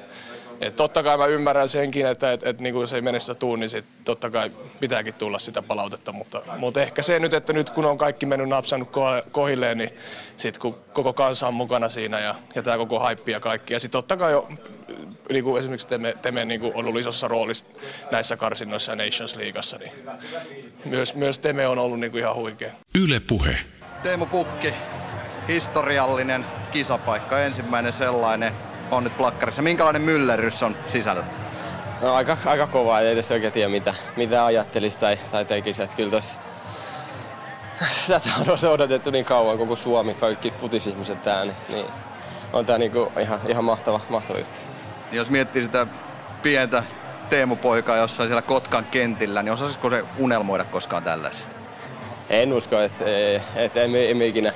[0.61, 3.69] et totta kai mä ymmärrän senkin, että et, et, niin jos ei mennessä tuu, niin
[3.69, 7.85] sit totta kai pitääkin tulla sitä palautetta, mutta, mutta ehkä se nyt, että nyt kun
[7.85, 8.89] on kaikki mennyt napsannut
[9.31, 9.89] kohilleen, niin
[10.37, 13.73] sit kun koko kansa on mukana siinä ja, ja tämä koko haippi ja kaikki.
[13.73, 14.49] Ja sitten totta kai jo,
[15.29, 17.65] niin kuin esimerkiksi Teme, Teme niin kuin on ollut isossa roolissa
[18.11, 19.91] näissä karsinnoissa ja Nations Leagueassa, niin
[20.85, 22.71] myös, myös Teme on ollut niin kuin ihan huikea.
[23.01, 23.57] Yle Puhe.
[24.03, 24.73] Teemu Pukki,
[25.47, 28.53] historiallinen kisapaikka, ensimmäinen sellainen
[28.91, 29.61] on nyt plakkarissa.
[29.61, 31.23] Minkälainen myllerys on sisällä?
[32.01, 35.83] No aika, aika kova, ei tästä oikein tiedä mitä, mitä ajattelisi tai, tai tekisi.
[35.83, 36.35] Että kyllä tos,
[38.07, 41.85] tätä on odotettu niin kauan, koko Suomi, kaikki futisihmiset tää, niin, niin
[42.53, 44.59] on tää niinku ihan, ihan mahtava, mahtava juttu.
[45.11, 45.87] Jos miettii sitä
[46.41, 46.83] pientä
[47.29, 51.55] Teemu-poikaa jossain siellä Kotkan kentillä, niin osaisiko se unelmoida koskaan tällaista?
[52.29, 53.05] En usko, että
[53.55, 54.53] et, emme, emme ikinä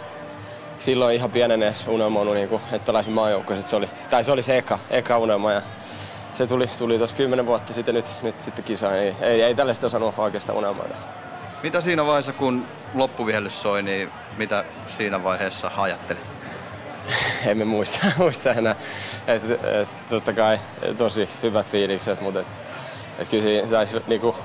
[0.80, 3.68] silloin ihan pienen edes unelmoinut, niin kuin, että pelaisin maajoukkueessa.
[3.68, 5.62] Se oli, tai se oli se eka, eka unelma ja
[6.34, 9.00] se tuli, tuli tuossa kymmenen vuotta sitten nyt, nyt sitten kisaan.
[9.00, 10.96] Ei, ei, ei tällaista osannut oikeastaan unelmoida.
[11.64, 16.30] Mitä siinä vaiheessa, kun loppuvihellys soi, niin mitä siinä vaiheessa ajattelit?
[17.48, 18.76] Emme muista, muista enää.
[19.28, 20.60] Et, et, totta kai
[20.98, 22.48] tosi hyvät fiilikset, mutta et,
[23.20, 24.36] et kyllä siinä saisi niinku,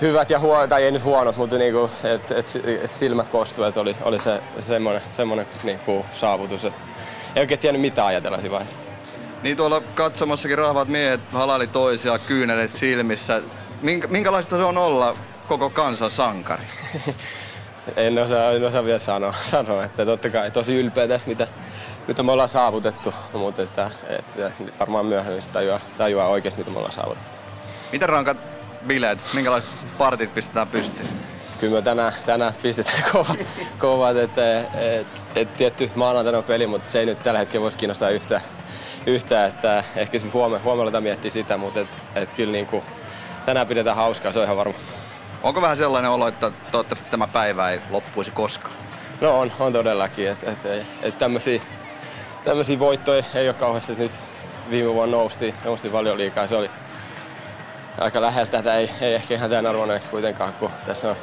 [0.00, 2.46] hyvät ja huonot, tai ei nyt huonot, mutta niinku, et, et
[2.90, 6.64] silmät kostu, että oli, oli se semmoinen, semmoinen niinku, saavutus.
[6.64, 6.74] Et
[7.36, 8.88] ei oikein tiennyt mitä ajatella siinä vaiheessa.
[9.42, 13.42] Niin tuolla katsomassakin rahvat miehet halali toisia kyynelet silmissä.
[13.82, 15.16] Minkä, minkälaista se on olla
[15.48, 16.62] koko kansan sankari?
[17.96, 21.48] en, osaa, en osaa vielä sanoa, sanoa, että totta kai tosi ylpeä tästä, mitä,
[22.08, 26.92] mitä me ollaan saavutettu, mutta että, että varmaan myöhemmin tajuaa, tajuaa oikeasti, mitä me ollaan
[26.92, 27.38] saavutettu.
[27.92, 28.57] Miten rankat
[28.88, 31.08] bileet, minkälaiset partit pistetään pystyyn?
[31.60, 33.34] Kyllä me tänään, tänään pistetään kova,
[33.78, 37.62] kovat, että et, et, et, tietty maanantaina on peli, mutta se ei nyt tällä hetkellä
[37.62, 38.40] voisi kiinnostaa yhtään,
[39.06, 42.82] yhtään että ehkä sitten huomenna, huomenna miettiä sitä, mutta et, et kyllä niin kuin,
[43.46, 44.74] tänään pidetään hauskaa, se on ihan varma.
[45.42, 48.74] Onko vähän sellainen olo, että toivottavasti tämä päivä ei loppuisi koskaan?
[49.20, 51.60] No on, on todellakin, että et, et tämmöisiä,
[52.44, 54.12] tämmöisiä voittoja ei ole kauheasti, nyt
[54.70, 56.70] viime vuonna nousti, nousti paljon liikaa, se oli,
[58.00, 58.50] aika läheltä.
[58.50, 61.16] Tätä ei, ei ehkä ihan tämän arvoinen kuitenkaan, kun tässä on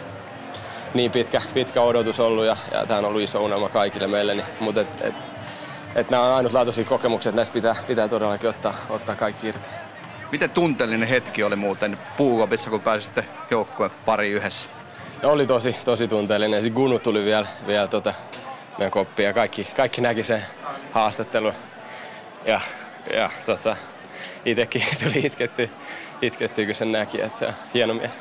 [0.93, 4.33] niin pitkä, pitkä odotus ollut ja, ja tämä on ollut iso unelma kaikille meille.
[4.33, 5.15] Niin, mutta et, et,
[5.95, 9.67] et nämä on ainutlaatuisia kokemuksia, että näistä pitää, pitää todellakin ottaa, ottaa kaikki irti.
[10.31, 14.69] Miten tunteellinen hetki oli muuten puukopissa, kun pääsitte joukkueen pari yhdessä?
[15.23, 16.61] No, oli tosi, tosi tunteellinen.
[16.61, 18.13] Sitten Gunu tuli vielä, vielä tota,
[18.77, 20.45] meidän koppiin ja kaikki, kaikki näki sen
[20.91, 21.53] haastattelun.
[22.45, 22.61] Ja,
[23.13, 23.77] ja tota,
[24.45, 25.69] itsekin tuli itketty
[26.21, 28.11] itkettiin, kun sen näki, että hieno mies.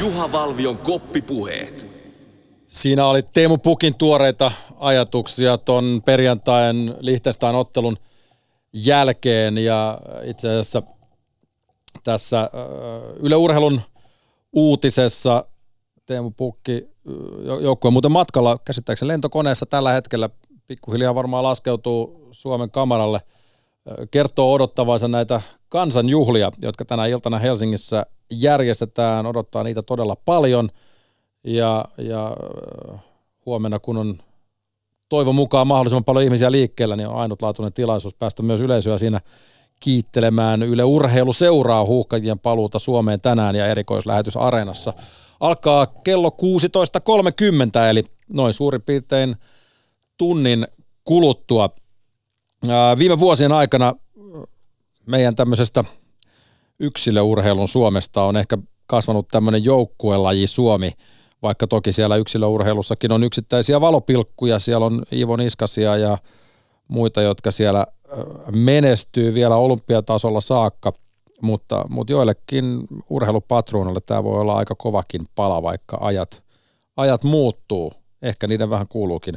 [0.00, 1.90] Juha Valvion koppipuheet.
[2.68, 7.96] Siinä oli Teemu Pukin tuoreita ajatuksia ton perjantain Liechtenstein ottelun
[8.72, 10.82] jälkeen ja itse asiassa
[12.04, 12.50] tässä
[13.20, 13.80] Yle Urheilun
[14.52, 15.44] uutisessa
[16.06, 16.88] Teemu Pukki
[17.60, 20.30] joukkue muuten matkalla käsittääkseni lentokoneessa tällä hetkellä
[20.66, 23.20] pikkuhiljaa varmaan laskeutuu Suomen kamaralle.
[24.10, 29.26] Kertoo odottavansa näitä kansanjuhlia, jotka tänä iltana Helsingissä järjestetään.
[29.26, 30.68] Odottaa niitä todella paljon.
[31.44, 32.36] Ja, ja
[33.46, 34.18] huomenna, kun on
[35.08, 39.20] toivon mukaan mahdollisimman paljon ihmisiä liikkeellä, niin on ainutlaatuinen tilaisuus päästä myös yleisöä siinä
[39.80, 40.62] kiittelemään.
[40.62, 44.92] Yle Urheilu seuraa huuhkajien paluuta Suomeen tänään ja erikoislähetys Areenassa
[45.40, 49.36] alkaa kello 16.30, eli noin suurin piirtein
[50.16, 50.66] tunnin
[51.04, 51.70] kuluttua.
[52.98, 53.94] Viime vuosien aikana
[55.06, 55.84] meidän tämmöisestä
[56.78, 60.92] yksilöurheilun Suomesta on ehkä kasvanut tämmöinen joukkuelaji Suomi,
[61.42, 66.18] vaikka toki siellä yksilöurheilussakin on yksittäisiä valopilkkuja, siellä on Ivo Niskasia ja
[66.88, 67.86] muita, jotka siellä
[68.50, 70.92] menestyy vielä olympiatasolla saakka,
[71.40, 76.42] mutta, mutta joillekin urheilupatruunalle tämä voi olla aika kovakin pala, vaikka ajat,
[76.96, 77.92] ajat muuttuu.
[78.22, 79.34] Ehkä niiden vähän kuuluukin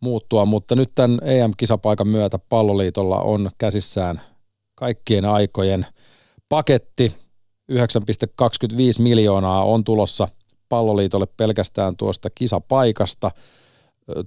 [0.00, 4.20] muuttua, mutta nyt tämän EM-kisapaikan myötä palloliitolla on käsissään
[4.74, 5.86] kaikkien aikojen
[6.48, 7.14] paketti.
[7.72, 7.76] 9,25
[8.98, 10.28] miljoonaa on tulossa
[10.68, 13.30] palloliitolle pelkästään tuosta kisapaikasta.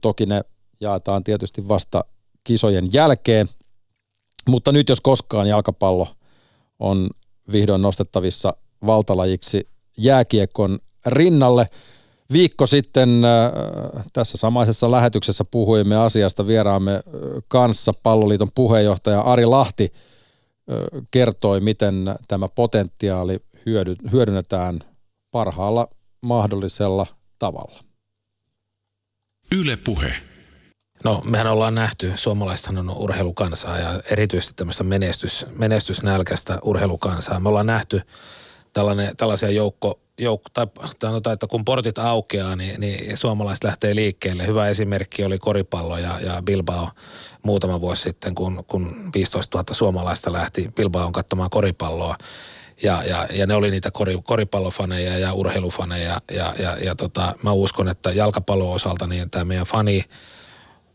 [0.02, 0.42] Toki ne
[0.80, 2.06] jaetaan tietysti vasta
[2.44, 3.48] kisojen jälkeen,
[4.48, 6.08] mutta nyt jos koskaan jalkapallo
[6.80, 7.10] on
[7.52, 8.54] vihdoin nostettavissa
[8.86, 11.68] valtalajiksi jääkiekon rinnalle.
[12.32, 17.02] Viikko sitten äh, tässä samaisessa lähetyksessä puhuimme asiasta vieraamme äh,
[17.48, 17.94] kanssa.
[18.04, 23.40] Palloliiton puheenjohtaja Ari Lahti äh, kertoi, miten tämä potentiaali
[24.12, 24.80] hyödynnetään
[25.32, 25.88] parhaalla
[26.22, 27.08] mahdollisella
[27.40, 27.80] tavalla.
[29.56, 30.14] Yle Puhe.
[31.04, 37.40] No mehän ollaan nähty, suomalaisethan on urheilukansaa ja erityisesti tämmöistä menestys, menestysnälkäistä urheilukansaa.
[37.40, 38.02] Me ollaan nähty
[38.74, 40.68] tällainen, tällaisia joukko, joukko tai
[41.02, 44.48] sanotaan, että kun portit aukeaa, niin, niin suomalaiset lähtee liikkeelle.
[44.48, 46.90] Hyvä esimerkki oli koripallo ja, ja Bilbao
[47.44, 52.16] muutama vuosi sitten, kun, kun 15 000 suomalaista lähti Bilbaoon katsomaan koripalloa.
[52.84, 57.52] Ja, ja, ja ne oli niitä kori, koripallofaneja ja urheilufaneja ja, ja, ja tota, mä
[57.52, 60.06] uskon, että jalkapallon osalta niin tämä meidän fani,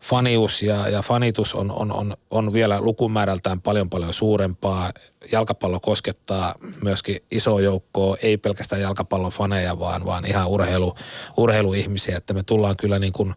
[0.01, 4.93] fanius ja, ja fanitus on, on, on, on vielä lukumäärältään paljon paljon suurempaa.
[5.33, 10.95] Jalkapallo koskettaa myöskin iso joukkoa, ei pelkästään jalkapallofaneja, vaan, vaan ihan urheilu,
[11.37, 13.35] urheiluihmisiä, että me tullaan kyllä niin kuin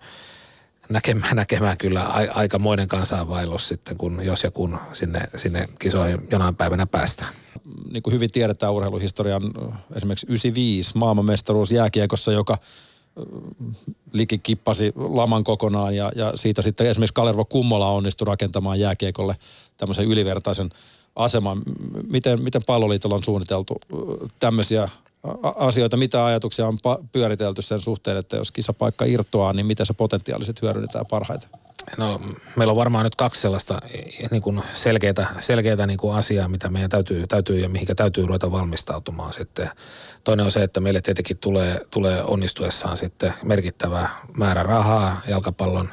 [0.90, 2.02] näkemään, näkemään kyllä
[2.34, 7.34] aikamoinen kansainvaellus sitten, kun jos ja kun sinne, sinne kisoihin jonain päivänä päästään.
[7.92, 9.44] Niin kuin hyvin tiedetään urheiluhistorian
[9.96, 12.58] esimerkiksi 95 maailmanmestaruus jääkiekossa, joka–
[14.14, 19.36] Liki kippasi laman kokonaan ja, ja siitä sitten esimerkiksi Kalervo Kummola onnistui rakentamaan jääkiekolle
[19.78, 20.70] tämmöisen ylivertaisen
[21.16, 21.62] aseman.
[22.10, 23.78] Miten, miten palloliitolla on suunniteltu
[24.40, 24.90] tämmöisiä
[25.56, 26.78] asioita, mitä ajatuksia on
[27.12, 31.50] pyöritelty sen suhteen, että jos kisapaikka irtoaa, niin miten se potentiaaliset hyödynnetään parhaiten?
[31.98, 32.22] No,
[32.56, 33.80] meillä on varmaan nyt kaksi sellaista
[34.32, 38.52] niin kuin selkeää, selkeää niin kuin asiaa, mitä meidän täytyy, täytyy ja mihinkä täytyy ruveta
[38.52, 39.70] valmistautumaan sitten.
[40.24, 45.90] Toinen on se, että meille tietenkin tulee, tulee onnistuessaan sitten merkittävä määrä rahaa jalkapallon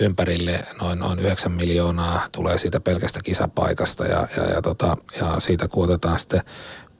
[0.00, 5.68] ympärille noin, noin 9 miljoonaa tulee siitä pelkästä kisapaikasta ja, ja, ja, tota, ja siitä
[5.68, 6.42] kuotetaan sitten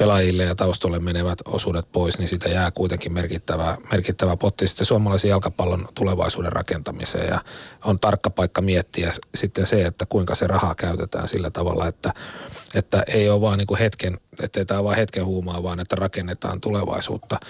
[0.01, 5.29] pelaajille ja taustolle menevät osuudet pois, niin sitä jää kuitenkin merkittävä, merkittävä potti sitten suomalaisen
[5.29, 7.29] jalkapallon tulevaisuuden rakentamiseen.
[7.29, 7.41] Ja
[7.85, 12.15] on tarkka paikka miettiä sitten se, että kuinka se rahaa käytetään sillä tavalla, että,
[12.75, 17.41] että ei ole vaan niin hetken, ettei tämä vaan hetken huumaa, vaan että rakennetaan tulevaisuutta.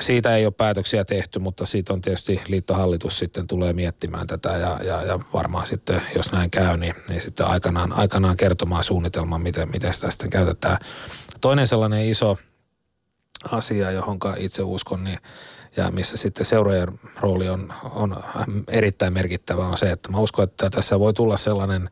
[0.00, 4.80] Siitä ei ole päätöksiä tehty, mutta siitä on tietysti liittohallitus sitten tulee miettimään tätä ja,
[4.84, 9.70] ja, ja varmaan sitten, jos näin käy, niin, niin sitten aikanaan, aikanaan kertomaan suunnitelman, miten,
[9.70, 10.78] miten sitä sitten käytetään.
[11.40, 12.38] Toinen sellainen iso
[13.52, 15.18] asia, johon itse uskon, niin,
[15.76, 18.16] ja missä sitten seurojen rooli on, on
[18.68, 21.90] erittäin merkittävä, on se, että mä uskon, että tässä voi tulla sellainen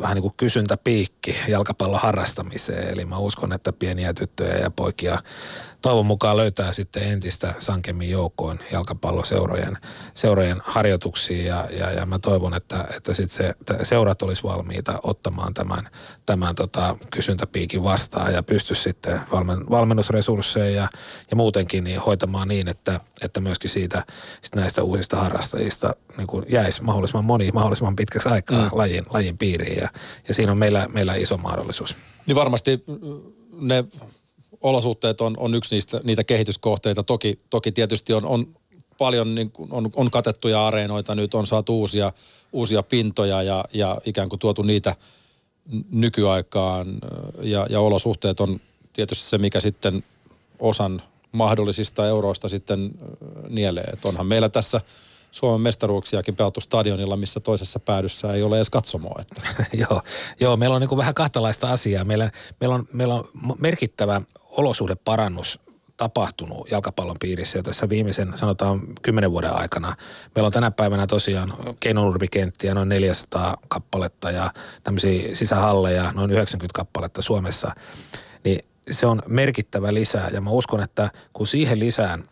[0.00, 2.88] vähän niin kuin kysyntäpiikki jalkapallon harrastamiseen.
[2.88, 5.18] Eli mä uskon, että pieniä tyttöjä ja poikia
[5.84, 9.78] toivon mukaan löytää sitten entistä sankemmin joukkoon jalkapalloseurojen
[10.14, 15.00] seurojen harjoituksiin ja, ja, ja mä toivon, että, että sit se, että seurat olisi valmiita
[15.02, 15.88] ottamaan tämän,
[16.26, 20.88] tämän tota, kysyntäpiikin vastaan ja pysty sitten valmen, valmennusresursseja ja,
[21.30, 24.04] ja muutenkin niin hoitamaan niin, että, että myöskin siitä
[24.42, 28.70] sit näistä uusista harrastajista niin kuin jäisi mahdollisimman moni mahdollisimman pitkäksi aikaa mm.
[28.72, 29.88] lajin, lajin piiriin ja,
[30.28, 31.96] ja siinä on meillä, meillä iso mahdollisuus.
[32.26, 32.84] Niin varmasti
[33.60, 33.84] ne
[34.64, 37.02] olosuhteet on, on yksi niistä, niitä kehityskohteita.
[37.02, 38.46] Toki, toki tietysti on, on
[38.98, 42.12] paljon niin kuin, on, on katettuja areenoita, nyt on saatu uusia,
[42.52, 44.96] uusia pintoja ja, ja ikään kuin tuotu niitä
[45.90, 46.86] nykyaikaan
[47.42, 48.60] ja, ja olosuhteet on
[48.92, 50.04] tietysti se, mikä sitten
[50.58, 52.90] osan mahdollisista euroista sitten
[53.48, 53.84] nielee.
[53.84, 54.80] Et onhan meillä tässä
[55.30, 59.20] Suomen mestaruuksiakin pelattu stadionilla, missä toisessa päädyssä ei ole edes katsomoa.
[59.20, 59.42] Että.
[59.88, 60.02] joo,
[60.40, 62.04] joo, meillä on niin vähän kahtalaista asiaa.
[62.04, 64.22] Meillä, meillä, on, meillä on merkittävä
[64.56, 65.60] olosuhdeparannus
[65.96, 69.96] tapahtunut jalkapallon piirissä jo tässä viimeisen, sanotaan, kymmenen vuoden aikana.
[70.34, 77.22] Meillä on tänä päivänä tosiaan keinonurmikenttiä noin 400 kappaletta ja tämmöisiä sisähalleja noin 90 kappaletta
[77.22, 77.74] Suomessa.
[78.44, 78.58] Niin
[78.90, 82.28] se on merkittävä lisää ja mä uskon, että kun siihen lisään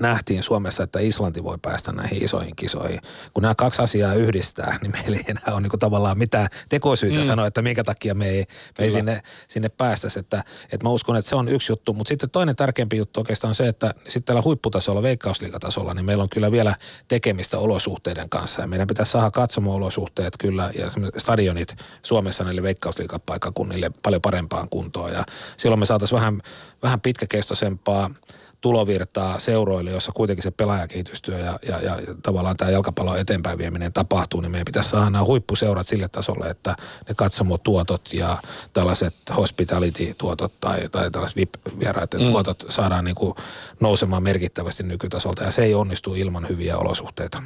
[0.00, 3.00] nähtiin Suomessa, että Islanti voi päästä näihin isoihin kisoihin.
[3.34, 7.24] Kun nämä kaksi asiaa yhdistää, niin meillä ei enää ole niin tavallaan mitään tekosyitä mm.
[7.24, 8.44] sanoa, että minkä takia me ei,
[8.78, 10.18] me ei sinne, sinne päästäisi.
[10.18, 11.94] Että, että mä uskon, että se on yksi juttu.
[11.94, 16.22] Mutta sitten toinen tärkeämpi juttu oikeastaan on se, että sitten täällä huipputasolla, veikkausliikatasolla, niin meillä
[16.22, 16.74] on kyllä vielä
[17.08, 18.62] tekemistä olosuhteiden kanssa.
[18.62, 25.12] Ja meidän pitäisi saada katsomo-olosuhteet kyllä ja stadionit Suomessa näille veikkausliikapaikkakunnille paljon parempaan kuntoon.
[25.12, 25.24] Ja
[25.56, 26.42] silloin me saataisiin vähän,
[26.82, 28.10] vähän pitkäkestoisempaa–
[28.64, 34.40] tulovirtaa seuroille, jossa kuitenkin se pelaajakehitystyö ja, ja, ja tavallaan tämä jalkapallon eteenpäin vieminen tapahtuu,
[34.40, 36.76] niin meidän pitäisi saada nämä huippuseurat sille tasolle, että
[37.08, 42.30] ne katsomotuotot ja tällaiset hospitality-tuotot tai, tai tällaiset VIP-vieraiden mm.
[42.30, 43.34] tuotot saadaan niin kuin
[43.80, 47.42] nousemaan merkittävästi nykytasolta ja se ei onnistu ilman hyviä olosuhteita.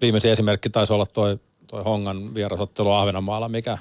[0.00, 3.78] Viimeisin esimerkki taisi olla toi, toi Hongan vierasottelu Ahvenanmaalla, mikä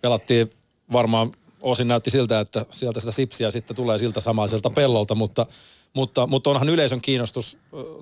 [0.00, 0.50] pelattiin
[0.92, 5.46] varmaan osin näytti siltä, että sieltä sitä sipsiä sitten tulee siltä samaiselta pellolta, mutta
[5.94, 7.58] mutta, mutta onhan yleisön kiinnostus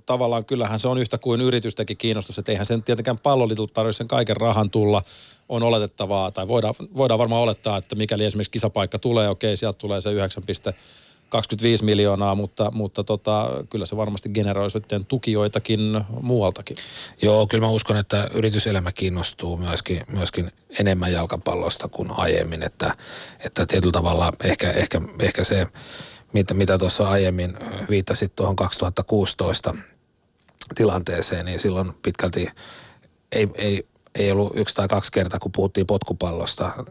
[0.07, 4.09] tavallaan, kyllähän se on yhtä kuin yritystäkin kiinnostus, että eihän sen tietenkään palloliitolta tarvitse sen
[4.09, 5.03] kaiken rahan tulla.
[5.49, 10.01] On oletettavaa, tai voidaan, voidaan varmaan olettaa, että mikäli esimerkiksi kisapaikka tulee, okei, sieltä tulee
[10.01, 16.77] se 9,25 miljoonaa, mutta, mutta tota, kyllä se varmasti generoi sitten tukijoitakin muualtakin.
[17.23, 22.97] Joo, kyllä mä uskon, että yrityselämä kiinnostuu myöskin, myöskin enemmän jalkapallosta kuin aiemmin, että,
[23.45, 25.67] että tietyllä tavalla ehkä, ehkä, ehkä se
[26.33, 27.59] mitä, mitä tuossa aiemmin
[27.91, 29.75] viittasit tuohon 2016
[30.75, 32.49] tilanteeseen, niin silloin pitkälti
[33.33, 36.85] ei, ei, ei ollut yksi tai kaksi kertaa, kun puhuttiin potkupallosta.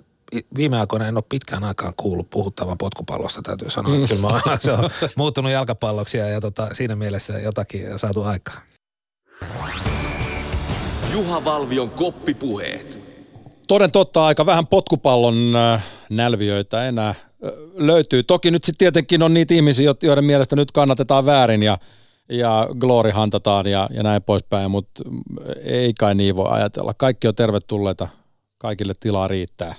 [0.56, 3.94] Viime aikoina en ole pitkään aikaan kuullut puhuttavan potkupallosta, täytyy sanoa.
[3.98, 4.08] Mm.
[4.08, 8.62] Kyllä mä, se on muuttunut jalkapalloksi ja, ja tota, siinä mielessä jotakin saatu aikaa.
[11.14, 13.00] Juha Valvion koppipuheet.
[13.68, 15.36] Toden totta aika vähän potkupallon
[16.10, 17.16] nälviöitä enää
[17.78, 18.24] löytyy.
[18.24, 21.78] Toki nyt sitten tietenkin on niitä ihmisiä, joiden mielestä nyt kannatetaan väärin ja,
[22.30, 25.04] ja glory hantataan ja, ja näin poispäin, mutta
[25.64, 26.94] ei kai niin voi ajatella.
[26.94, 28.08] Kaikki on tervetulleita,
[28.58, 29.76] kaikille tilaa riittää,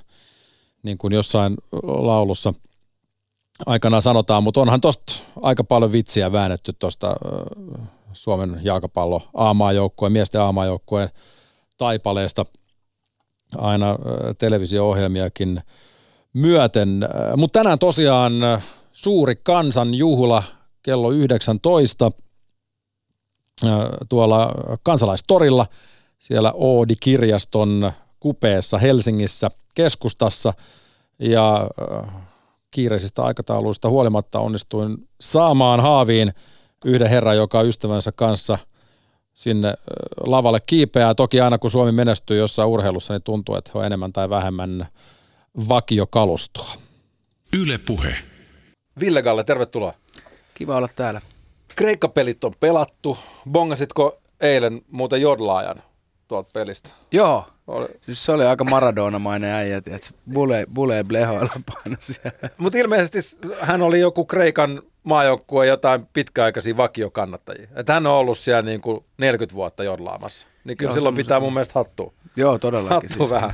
[0.83, 2.53] niin kuin jossain laulussa
[3.67, 7.17] aikana sanotaan, mutta onhan tosta aika paljon vitsiä väännetty tuosta
[8.13, 11.09] Suomen jalkapallo aamaajoukkueen, miesten aamaajoukkueen
[11.79, 12.47] taipaleesta
[13.59, 13.99] aina
[14.39, 15.61] televisio-ohjelmiakin–
[16.33, 17.09] myöten.
[17.37, 18.33] Mutta tänään tosiaan
[18.93, 20.43] suuri kansanjuhla
[20.83, 22.13] kello 19
[24.09, 25.67] tuolla kansalaistorilla
[26.19, 30.53] siellä Oodi-kirjaston kupeessa Helsingissä keskustassa
[31.19, 31.67] ja
[32.71, 36.33] kiireisistä aikatauluista huolimatta onnistuin saamaan haaviin
[36.85, 38.59] yhden herran, joka ystävänsä kanssa
[39.35, 39.75] sinne
[40.27, 41.15] lavalle kiipeää.
[41.15, 44.87] Toki aina kun Suomi menestyy jossain urheilussa, niin tuntuu, että he on enemmän tai vähemmän
[45.69, 46.75] vakiokalustoa.
[47.59, 48.15] Yle Puhe.
[49.01, 49.95] Ville Galle, tervetuloa.
[50.55, 51.21] Kiva olla täällä.
[51.77, 53.19] Kreikka-pelit on pelattu.
[53.51, 55.83] Bongasitko eilen muuten jodlaajan
[56.29, 56.89] tuolta pelistä?
[57.13, 57.47] Joo.
[57.67, 57.89] Oli.
[58.01, 59.91] Siis se oli aika Maradona-mainen äijä, että
[60.33, 61.53] bule, bule blehoilla
[62.59, 63.19] Mutta ilmeisesti
[63.61, 67.69] hän oli joku Kreikan maajoukkue jotain pitkäaikaisia vakiokannattajia.
[67.77, 70.47] Että hän on ollut siellä niin kuin 40 vuotta jodlaamassa.
[70.65, 72.13] Niin kyllä Joo, silloin pitää mun mielestä hattua.
[72.37, 72.95] Joo, todellakin.
[72.95, 73.31] Hattu siis.
[73.31, 73.51] vähän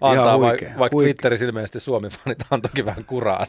[0.00, 1.06] antaa, huikea, vaikka huikea.
[1.06, 3.46] Twitterissä ilmeisesti Suomi-fanit on toki vähän kuraan.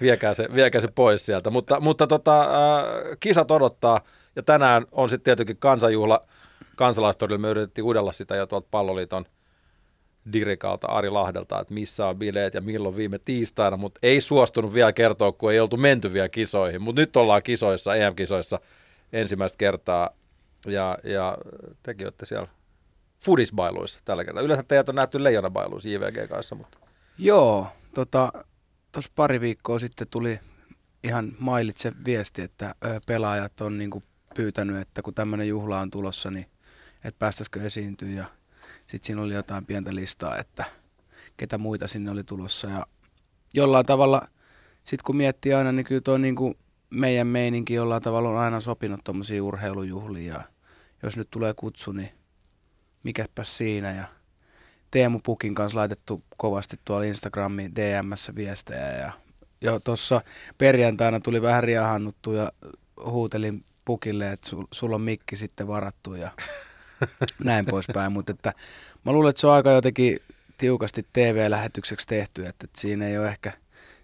[0.00, 1.50] viekää, se, viekää se pois sieltä.
[1.50, 2.48] Mutta, mutta tota, äh,
[3.20, 4.00] kisat odottaa
[4.36, 6.26] ja tänään on sitten tietenkin kansanjuhla
[6.76, 7.38] kansalaistorilla.
[7.38, 9.24] Me yritettiin udella sitä jo tuolta palloliiton
[10.32, 14.92] dirikalta Ari Lahdelta, että missä on bileet ja milloin viime tiistaina, mutta ei suostunut vielä
[14.92, 16.82] kertoa, kun ei oltu menty vielä kisoihin.
[16.82, 18.60] Mutta nyt ollaan kisoissa, EM-kisoissa
[19.12, 20.10] ensimmäistä kertaa
[20.66, 21.38] ja, ja
[21.82, 22.48] tekin olette siellä
[23.24, 24.42] fudisbailuissa tällä kertaa.
[24.42, 26.78] Yleensä teidät on nähty leijonabailuissa JVG kanssa, mutta...
[27.18, 28.32] Joo, tota,
[28.92, 30.40] tuossa pari viikkoa sitten tuli
[31.04, 34.02] ihan mailitse viesti, että ö, pelaajat on niinku
[34.34, 36.46] pyytänyt, että kun tämmöinen juhla on tulossa, niin
[37.04, 38.24] että päästäisikö esiintyä ja
[38.86, 40.64] sitten siinä oli jotain pientä listaa, että
[41.36, 42.86] ketä muita sinne oli tulossa ja
[43.54, 44.28] jollain tavalla,
[44.84, 46.54] sitten kun miettii aina, niin kyllä tuo niinku
[46.90, 50.42] meidän meininki jollain tavalla on aina sopinut tuommoisiin urheilujuhliin ja
[51.02, 52.10] jos nyt tulee kutsu, niin
[53.02, 53.92] mikäpä siinä.
[53.92, 54.04] Ja
[54.90, 59.12] Teemu Pukin kanssa laitettu kovasti tuolla Instagramin DMssä viestejä ja
[59.60, 60.20] jo tuossa
[60.58, 62.52] perjantaina tuli vähän riahannuttu ja
[63.04, 66.30] huutelin pukille, että sul, sulla on mikki sitten varattu ja
[67.44, 68.12] näin poispäin.
[68.12, 68.52] Mutta että
[69.04, 70.18] mä luulen, että se on aika jotenkin
[70.58, 73.52] tiukasti TV-lähetykseksi tehty, että, että siinä ei ole ehkä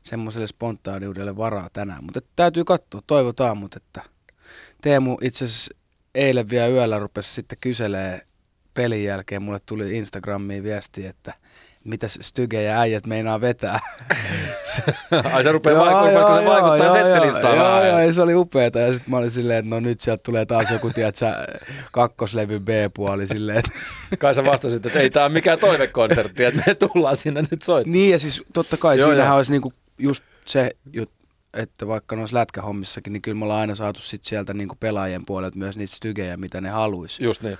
[0.05, 2.05] semmoiselle spontaaniudelle varaa tänään.
[2.05, 4.15] Mutta täytyy katsoa, toivotaan, mutta että
[4.83, 5.75] Teemu itse asiassa
[6.15, 8.21] eilen vielä yöllä rupesi sitten kyselee
[8.75, 9.43] pelin jälkeen.
[9.43, 11.35] Mulle tuli Instagramiin viesti, että
[11.85, 13.81] mitä Styge ja äijät meinaa vetää.
[15.33, 18.79] Ai se rupeaa vaikuttaa, se vaikuttaa settelistaan joo, joo, joo, se oli upeeta.
[18.79, 21.27] Ja sitten mä olin silleen, että no nyt sieltä tulee taas joku, tiedätkö,
[21.93, 23.59] kakkoslevy B-puoli silleen.
[23.59, 23.71] Että
[24.19, 27.93] Kai sä vastasit, että ei tämä ole mikään toivekonsertti, että me tullaan sinne nyt soittamaan.
[27.93, 29.37] Niin ja siis totta kai joo, siinähän joo.
[29.37, 34.01] olisi niinku just se juttu, että vaikka noissa lätkähommissakin, niin kyllä me ollaan aina saatu
[34.01, 37.25] sit sieltä niinku pelaajien puolelta myös niitä stygejä, mitä ne haluaisi.
[37.25, 37.59] Just niin.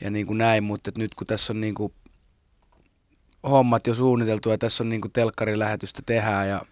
[0.00, 1.94] Ja niin kuin näin, mutta nyt kun tässä on niinku
[3.42, 6.62] hommat jo suunniteltu ja tässä on niinku telkkarilähetystä tehdään ja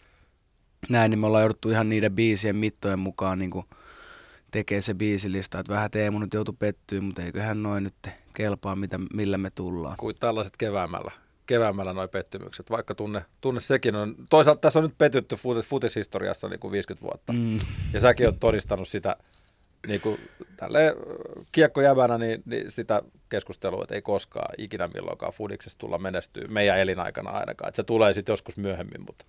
[0.89, 3.65] näin, niin me ollaan jouduttu ihan niiden biisien mittojen mukaan niinku
[4.51, 8.99] tekee se biisilista, että vähän Teemu nyt joutui pettyä, mutta eiköhän noin nyt kelpaa, mitä,
[9.15, 9.97] millä me tullaan.
[9.97, 11.13] Kuin tällaiset keväämällä,
[11.47, 14.15] keväämällä noin pettymykset, vaikka tunne, tunne sekin on.
[14.31, 17.59] Toisaalta tässä on nyt petytty futishistoriassa niin kuin 50 vuotta, mm.
[17.93, 19.17] ja säkin oot todistanut sitä
[19.87, 20.21] niin kuin
[20.57, 20.97] tälle
[21.53, 27.31] kiekkojävänä, niin, niin sitä keskustelua, että ei koskaan ikinä milloinkaan Fudiksessa tulla menestyä meidän elinaikana
[27.31, 27.69] ainakaan.
[27.69, 29.01] Että se tulee sitten joskus myöhemmin.
[29.07, 29.25] Mutta,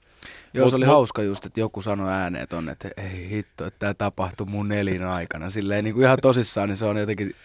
[0.54, 3.66] Joo, mut, se oli mut, hauska just, että joku sanoi ääneen tonne, että ei hitto,
[3.66, 5.50] että tämä tapahtui mun elinaikana.
[5.50, 7.36] Silleen niin kuin ihan tosissaan, niin se on jotenkin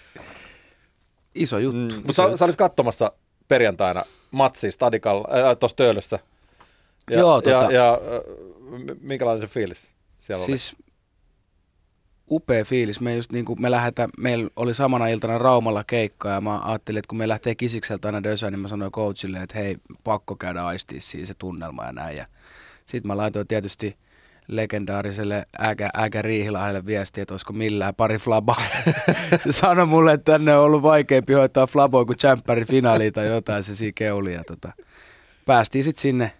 [1.35, 1.97] iso juttu.
[1.97, 3.13] Mm, mutta sä, sä olit katsomassa
[3.53, 6.19] perjantaina matsia Stadikalla, äh, tuossa Töölössä.
[7.11, 10.93] Ja, Joo, tota, ja, ja äh, minkälainen se fiilis siellä siis, oli?
[12.31, 13.01] upea fiilis.
[13.01, 16.99] Me, just niin kuin me lähdetään, meillä oli samana iltana Raumalla keikka ja mä ajattelin,
[16.99, 20.65] että kun me lähtee kisikseltä aina dösään, niin mä sanoin coachille, että hei, pakko käydä
[20.65, 22.17] aistia siinä se tunnelma ja näin.
[22.17, 22.27] Ja
[22.87, 23.97] sitten mä laitoin tietysti
[24.57, 28.63] legendaariselle Äkä, Äkä Riihilahdelle viesti, että olisiko millään pari flabaa.
[29.39, 33.63] se sanoi mulle, että tänne on ollut vaikeampi hoitaa flaboa kuin Champerin finaali tai jotain,
[33.63, 34.35] se siinä keuli.
[34.35, 34.73] Ja tota,
[35.47, 36.33] päästiin sitten sinne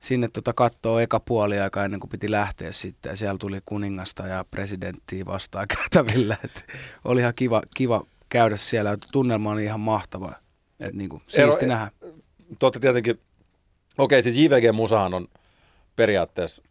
[0.00, 3.10] sinne tota kattoo eka puoli aika ennen kuin piti lähteä sitten.
[3.10, 6.36] Ja siellä tuli kuningasta ja presidenttiä vastaan käytävillä.
[6.44, 6.64] Et
[7.04, 8.96] oli ihan kiva, kiva käydä siellä.
[9.12, 10.32] Tunnelma oli ihan mahtava.
[10.80, 11.90] Et niinku, siisti Ero, nähdä.
[12.58, 13.20] Totta tietenkin,
[13.98, 15.28] okei siis JVG Musahan on
[15.96, 16.62] periaatteessa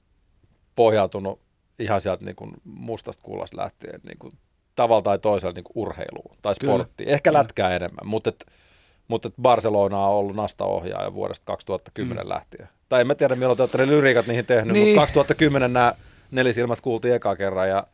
[0.75, 1.39] pohjautunut
[1.79, 4.33] ihan sieltä niin kuin mustasta kuulasta lähtien niin kuin
[4.75, 7.05] tavalla tai toisella niin kuin urheiluun tai sporttiin.
[7.05, 7.15] Kyllä.
[7.15, 8.45] Ehkä lätkää enemmän, mutta et,
[9.07, 12.29] mutta Barcelona on ollut nasta-ohjaaja vuodesta 2010 mm.
[12.29, 12.69] lähtien.
[12.89, 14.87] Tai en mä tiedä, milloin te olette ne lyriikat niihin tehnyt, niin.
[14.87, 15.93] mutta 2010 nämä
[16.31, 17.87] nelisilmät kuultiin eka kerran ja,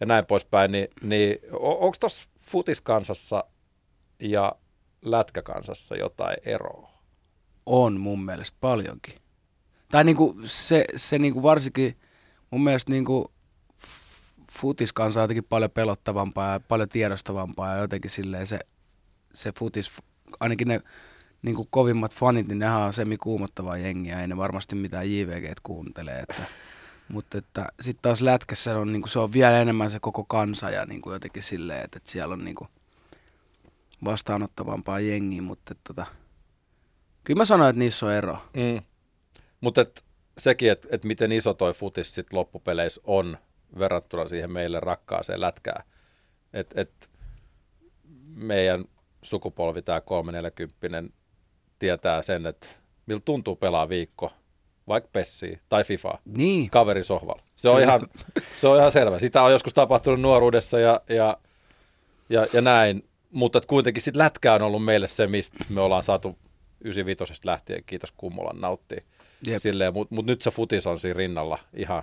[0.00, 0.72] ja näin poispäin.
[0.72, 3.44] Niin, niin onko tuossa futiskansassa
[4.20, 4.52] ja
[5.02, 6.90] lätkäkansassa jotain eroa?
[7.66, 9.14] On mun mielestä paljonkin.
[9.90, 11.96] Tai niinku se, se niinku varsinkin
[12.52, 13.32] mun mielestä niinku
[14.50, 18.58] futiskansa on jotenkin paljon pelottavampaa ja paljon tiedostavampaa ja jotenkin silleen se,
[19.34, 20.02] se futis
[20.40, 20.80] ainakin ne
[21.42, 26.18] niin kuin kovimmat fanit, niin nehän on semi-kuumottavaa jengiä, ei ne varmasti mitään JVG kuuntelee.
[26.18, 26.42] Että,
[27.08, 30.70] mutta että sitten taas lätkässä on, niin kuin, se on vielä enemmän se koko kansa
[30.70, 32.68] ja niin kuin jotenkin silleen, että, että siellä on niin kuin
[34.04, 36.06] vastaanottavampaa jengiä, mutta että, tota,
[37.24, 38.38] kyllä mä sanoin, että niissä on ero.
[38.56, 38.82] Mm.
[39.60, 39.86] Mutta
[40.38, 43.38] sekin, että et miten iso toi futis sit loppupeleissä on
[43.78, 45.84] verrattuna siihen meille rakkaaseen lätkään.
[46.52, 47.10] Että et
[48.34, 48.84] meidän
[49.22, 51.16] sukupolvi, tämä 340
[51.78, 52.66] tietää sen, että
[53.06, 54.32] miltä tuntuu pelaa viikko,
[54.88, 56.70] vaikka Pessiä tai FIFA niin.
[56.70, 57.42] kaverisohvalla.
[57.54, 58.08] Se on, ihan,
[58.54, 59.18] se on ihan selvä.
[59.18, 61.36] Sitä on joskus tapahtunut nuoruudessa ja, ja,
[62.28, 66.38] ja, ja näin, mutta kuitenkin sitten lätkä on ollut meille se, mistä me ollaan saatu
[66.84, 69.00] 95 lähtien, kiitos Kummolan nauttia.
[69.92, 72.02] Mutta mut nyt se futis on siinä rinnalla ihan,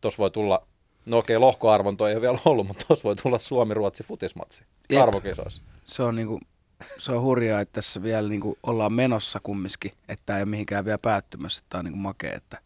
[0.00, 0.66] tuossa voi tulla,
[1.06, 4.64] no okei, lohkoarvonto ei ole vielä ollut, mutta tuossa voi tulla Suomi-Ruotsi futismatsi
[5.00, 5.62] arvokisoissa.
[5.84, 6.40] Se on niinku
[6.98, 10.50] se on hurjaa, että tässä vielä niin kuin ollaan menossa kumminkin, että tämä ei ole
[10.50, 12.58] mihinkään vielä päättymässä, tämä on niin kuin makea, että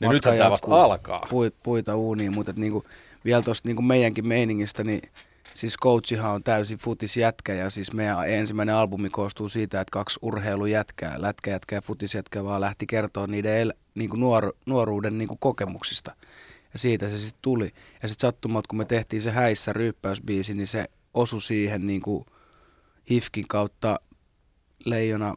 [0.00, 1.26] niin nythän tämä vasta alkaa.
[1.30, 2.84] Puita, puita uuniin, mutta niin kuin,
[3.24, 5.02] vielä tuosta niin kuin meidänkin meiningistä, niin
[5.54, 11.14] siis coachihan on täysin futisjätkä ja siis meidän ensimmäinen albumi koostuu siitä, että kaksi urheilujätkää,
[11.18, 16.14] lätkäjätkä ja futisjätkä vaan lähti kertoa niiden el, niin kuin nuor, nuoruuden niin kuin kokemuksista.
[16.72, 17.72] Ja siitä se sitten tuli.
[18.02, 20.84] Ja sitten sattumat, kun me tehtiin se häissä ryyppäysbiisi, niin se
[21.14, 22.24] osui siihen niin kuin–
[23.10, 24.00] HIFKin kautta
[24.84, 25.34] leijona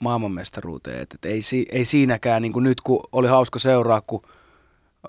[0.00, 1.00] maailmanmestaruuteen.
[1.00, 1.40] Et, et ei,
[1.72, 4.22] ei siinäkään, niin kuin nyt kun oli hauska seuraa, kun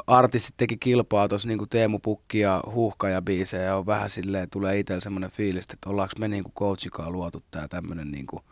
[0.07, 4.49] artistit teki kilpaa tuossa niin Teemu Pukki ja Huhka ja biisejä ja on vähän silleen,
[4.49, 8.43] tulee itsellä semmoinen fiilis, että ollaanko me niin kuin coachikaan luotu tämä tämmöinen niin kuin,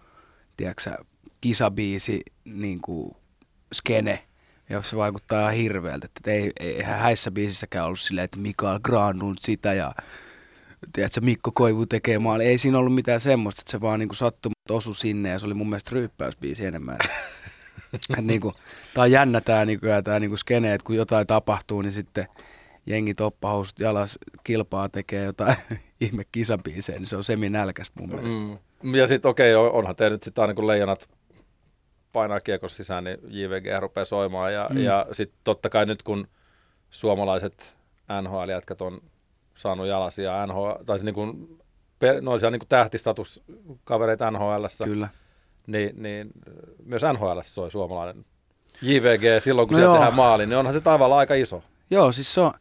[0.57, 0.91] tiedätkö,
[1.41, 3.15] kisabiisi niin kuin
[3.73, 4.23] skene
[4.69, 9.37] Ja se vaikuttaa ihan hirveältä, että ei, eihän häissä biisissäkään ollut silleen, että Mikael Granlund
[9.39, 9.91] sitä ja
[10.93, 12.45] tiedätkö, Mikko Koivu tekee maali.
[12.45, 15.53] Ei siinä ollut mitään semmoista, että se vaan niin sattui osu sinne ja se oli
[15.53, 16.97] mun mielestä ryyppäysbiisi enemmän.
[17.93, 18.53] Et niin kuin,
[18.93, 21.91] tää on jännä tää, niin kuin, tää niin kuin skene, että kun jotain tapahtuu, niin
[21.91, 22.27] sitten
[22.85, 25.55] jengi toppahousut jalas kilpaa tekee jotain
[26.01, 28.41] ihme kisabiisejä, niin se on semi nälkästä mun mielestä.
[28.83, 28.95] Mm.
[28.95, 31.09] Ja sitten okei, okay, onhan te nyt sitten aina kun leijonat
[32.13, 34.53] painaa kiekon sisään, niin JVG rupeaa soimaan.
[34.53, 34.77] Ja, mm.
[34.77, 36.27] ja sitten totta kai nyt kun
[36.89, 37.77] suomalaiset
[38.21, 39.01] NHL-jätkät on
[39.55, 41.59] saanut jalasia NHL, tai niin kuin,
[42.21, 45.07] noisia niin kuin tähtistatuskavereita nhl Kyllä.
[45.67, 46.29] Niin, niin
[46.85, 48.25] myös NHL soi suomalainen
[48.81, 49.93] JVG silloin, kun no joo.
[49.93, 51.63] tehdään maali, niin onhan se tavallaan aika iso.
[51.89, 52.53] Joo, siis se on,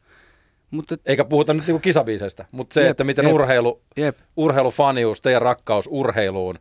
[0.70, 0.96] mutta...
[1.07, 4.18] Eikä puhuta nyt niinku kisabiiseistä, mutta se, jep, että miten jep, urheilu, jep.
[4.36, 6.59] urheilufanius, teidän rakkaus urheiluun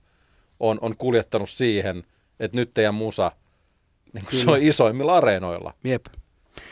[0.60, 2.04] on, on kuljettanut siihen,
[2.40, 3.32] että nyt teidän musa
[4.14, 5.74] niin se on isoimmilla areenoilla.
[5.84, 6.06] Jep.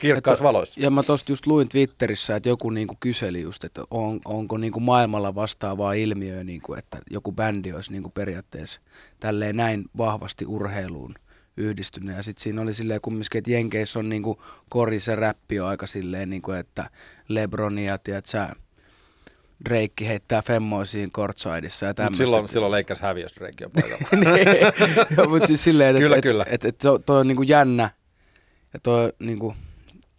[0.02, 0.82] Kirkkaissa valoissa.
[0.82, 4.80] Ja mä tosta just luin Twitterissä, että joku niinku kyseli just, että on, onko niinku
[4.80, 8.82] maailmalla vastaavaa ilmiöä, niinku, että joku bändi olisi niinku periaatteessa
[9.20, 11.16] tälleen näin vahvasti urheiluun
[11.58, 12.16] yhdistynyt.
[12.16, 15.88] Ja sitten siinä oli silleen kumminkin, että Jenkeissä on niinku kori se räppi on aika
[15.88, 16.90] silleen, niinku, että
[17.28, 18.50] Lebronia, tiedät sä,
[19.70, 22.18] Drake heittää femmoisiin courtsideissa ja tämmöistä.
[22.18, 24.08] silloin, silloin Lakers häviö, jos Drake on paikalla.
[24.36, 24.48] niin,
[25.30, 26.46] mutta siis silleen, että kyllä, et, kyllä.
[26.48, 27.90] Et, et, et, toi on niinku jännä
[28.74, 29.56] ja toi niinku,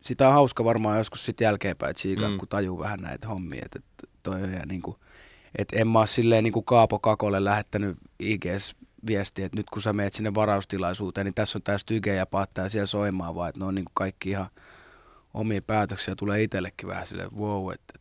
[0.04, 2.38] sitä on hauska varmaan joskus sitten jälkeenpäin tsiikaa, mm.
[2.38, 3.62] kun tajuu vähän näitä hommia.
[3.64, 4.98] Että et, toi on ja niinku,
[5.58, 8.76] et en mä ole silleen niinku Kaapo Kakolle lähettänyt IGS
[9.06, 12.68] viesti, että nyt kun sä meet sinne varaustilaisuuteen, niin tässä on tää styge ja paattaa
[12.68, 14.46] siellä soimaan, vaan että ne on niin kuin kaikki ihan
[15.34, 16.14] omia päätöksiä.
[16.16, 17.98] Tulee itsellekin vähän silleen, wow, että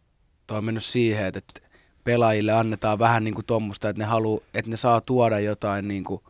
[0.47, 1.61] toi on mennyt siihen, että, että
[2.03, 6.03] pelaajille annetaan vähän niin kuin tuommoista, että ne, haluu, että ne saa tuoda jotain niin
[6.03, 6.21] kuin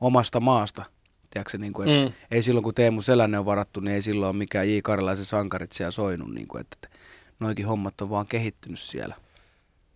[0.00, 0.84] omasta maasta.
[1.30, 2.12] Tiedätkö, niin kuin, että mm.
[2.30, 4.78] Ei silloin, kun Teemu Selänne on varattu, niin ei silloin ole mikään J.
[4.82, 6.34] Karjalaisen sankarit siellä soinut.
[6.34, 6.98] Niin kuin, että, että
[7.40, 9.14] noikin hommat on vaan kehittynyt siellä.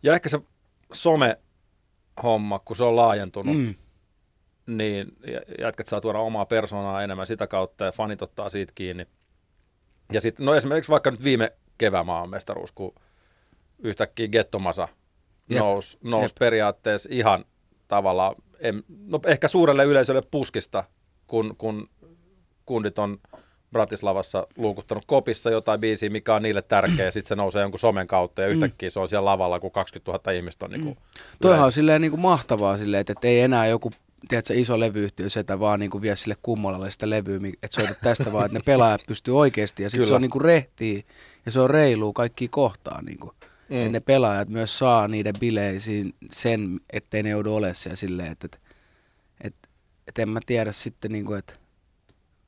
[0.02, 0.40] Ja ehkä se
[0.92, 3.74] some-homma, kun se on laajentunut, mm
[4.76, 5.16] niin
[5.58, 9.06] jätkät saa tuoda omaa persoonaa enemmän sitä kautta ja fanit ottaa siitä kiinni.
[10.12, 12.94] Ja sitten, no esimerkiksi vaikka nyt viime kevään maanmestaruus, kun
[13.78, 14.88] yhtäkkiä Gettomasa
[15.54, 17.44] nousi nous periaatteessa ihan
[17.88, 20.84] tavallaan, en, no ehkä suurelle yleisölle puskista,
[21.30, 21.88] kun, kun
[22.66, 23.18] kundit on
[23.72, 28.42] Bratislavassa luukuttanut kopissa jotain biisiä, mikä on niille tärkeä, sitten se nousee jonkun somen kautta
[28.42, 28.52] ja mm.
[28.52, 31.20] yhtäkkiä se on siellä lavalla, kun 20 000 ihmistä on niin kuin mm.
[31.42, 33.90] Toihan on silleen niin kuin mahtavaa silleen, että, että ei enää joku
[34.28, 38.32] tiedätkö, iso levyyhtiö setä vaan niin kuin vie sille kummolalle sitä levyä, että soita tästä
[38.32, 39.82] vaan, että ne pelaajat pystyy oikeasti.
[39.82, 41.02] Ja sitten se on niin kuin rehtiä
[41.46, 43.04] ja se on reilu kaikki kohtaan.
[43.04, 43.32] Niin kuin.
[43.68, 43.76] Mm.
[43.76, 48.46] Että ne pelaajat myös saa niiden bileisiin sen, ettei ne joudu olemaan siellä silleen, että,
[48.46, 48.58] että,
[50.10, 51.54] että en mä tiedä sitten, niin kuin, että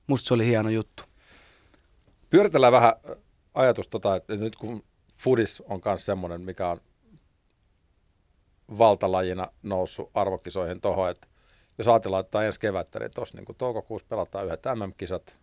[0.06, 1.02] musta se oli hieno juttu.
[2.30, 2.92] Pyöritellään vähän
[3.54, 4.84] ajatus, tota, että nyt kun
[5.16, 6.80] Fudis on myös semmoinen, mikä on
[8.78, 11.28] valtalajina noussut arvokisoihin tuohon, että
[11.78, 15.38] jos ajatellaan, että ensi kevättä, niin tuossa niin toukokuussa pelataan yhdet MM-kisat.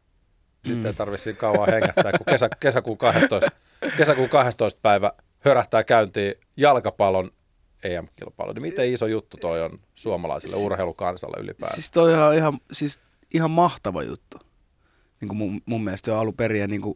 [0.53, 0.85] Sitten mm.
[0.85, 3.49] ei tarvitse kauan hengähtää, kun kesä, kesäkuun, 12,
[3.97, 7.31] kesäkuun 12 päivä hörähtää käyntiin jalkapallon
[7.83, 8.53] EM-kilpailu.
[8.53, 11.75] Niin miten iso juttu toi on suomalaiselle urheilukansalle ylipäätään?
[11.75, 12.99] Siis toi on ihan, siis
[13.33, 14.37] ihan mahtava juttu.
[15.21, 16.95] Niin kuin mun, mun mielestä on alun perin, niin kuin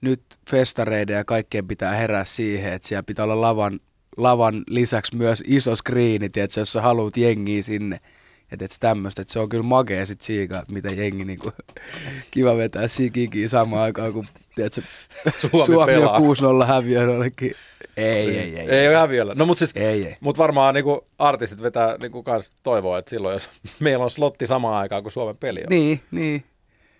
[0.00, 3.80] nyt festareiden ja kaikkien pitää herää siihen, että siellä pitää olla lavan,
[4.16, 8.00] lavan lisäksi myös iso skriini, tiedätkö, jos sä haluat jengiä sinne–
[8.52, 11.52] että et tämmöistä, että se on kyllä makea sit siitä, että miten jengi niinku,
[12.30, 14.80] kiva vetää sikikin samaan aikaan, kun tiedätkö,
[15.40, 16.16] Suomi, Suomi pelaa.
[16.16, 17.52] on 6-0 häviö jollekin.
[17.96, 18.58] Ei, ei, ei.
[18.58, 19.34] Ei, ei ole häviöllä.
[19.34, 20.16] No mutta siis, ei, ei.
[20.20, 23.48] Mut varmaan niinku artistit vetää niinku kans toivoa, että silloin jos
[23.80, 25.66] meillä on slotti samaan aikaan kuin Suomen peli on.
[25.70, 26.44] Niin, niin.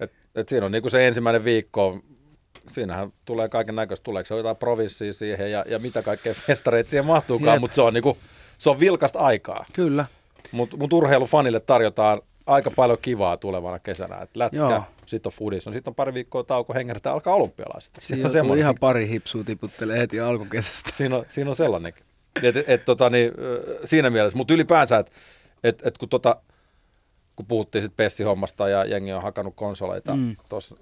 [0.01, 2.01] Et, et siinä on niinku se ensimmäinen viikko,
[2.69, 7.07] siinähän tulee kaiken näköistä, tuleeko se jotain provinssia siihen ja, ja mitä kaikkea festareita siihen
[7.07, 8.19] mahtuukaan, mutta se on niinku,
[8.59, 9.65] se on vilkasta aikaa.
[9.73, 10.05] Kyllä.
[10.53, 14.17] Mutta mut urheilufanille tarjotaan aika paljon kivaa tulevana kesänä.
[14.17, 17.93] Et lätkä, sitten on foodis, no sitten on pari viikkoa tauko hengähtää, alkaa olympialaiset.
[18.01, 20.91] Siinä on, on ihan pari hipsua tiputtelee heti alkukesästä.
[20.93, 22.05] siinä, on, siinä on sellainenkin.
[22.43, 23.33] Et, et, tota, niin,
[23.85, 25.13] siinä mielessä, mutta ylipäänsä, että
[25.65, 26.37] et, et kun, tota,
[27.37, 30.37] kun puhuttiin sitten Pessi-hommasta ja jengi on hakannut konsoleita mm.
[30.49, 30.75] tos,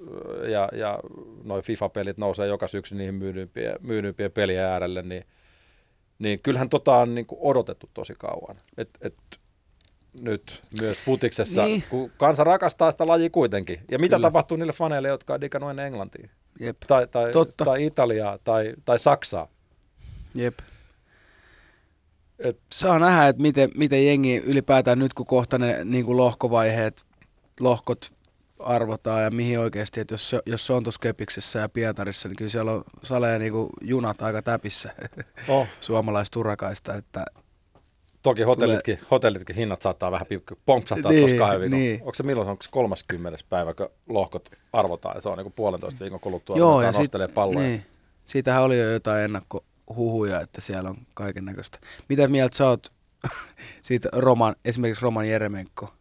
[0.51, 0.99] ja, ja
[1.45, 5.25] noin FIFA-pelit nousee joka syksy niihin myydyimpien, myydyimpien pelien äärelle, niin,
[6.19, 8.57] niin kyllähän tota on niin odotettu tosi kauan.
[8.77, 9.15] Et, et,
[10.21, 11.85] nyt myös futiksessa, niin.
[11.91, 13.81] kun kansa rakastaa sitä lajia kuitenkin.
[13.91, 14.27] Ja mitä Kyllä.
[14.27, 16.29] tapahtuu niille faneille, jotka on digannut ennen Englantia?
[16.61, 16.77] Jep.
[16.87, 17.65] Tai, tai, Totta.
[17.65, 19.49] tai Italiaa tai, tai Saksaa?
[20.35, 20.59] Jep.
[22.39, 27.05] Et, Saa nähdä, että miten, miten jengi ylipäätään nyt, kun kohta ne niin kuin lohkovaiheet,
[27.61, 28.15] lohkot
[28.59, 32.49] arvotaan ja mihin oikeasti, että jos jos se on tuossa Kepiksessä ja Pietarissa, niin kyllä
[32.49, 34.91] siellä on saleja niin kuin junat aika täpissä
[35.49, 35.67] Oh.
[35.81, 37.25] suomalaistuurakaista, että
[38.25, 40.27] Toki hotellitkin, hotellitkin hinnat saattaa vähän
[40.67, 41.79] pompsahtaa Niin, tuossa kahden viikon.
[41.79, 42.01] niin.
[42.01, 43.39] Onko se milloin, onko se 30.
[43.49, 46.99] päivä, kun lohkot arvotaan, ja se on niin kuin puolentoista viikon kuluttua, Joo, ja sit,
[46.99, 47.67] nostelee palloja.
[47.69, 47.87] niin,
[48.25, 51.79] siitähän oli jo jotain ennakkohuhuja, että siellä on kaiken näköistä.
[52.09, 52.93] Mitä mieltä sä oot
[53.83, 55.95] siitä Roman, esimerkiksi Roman Jeremenko?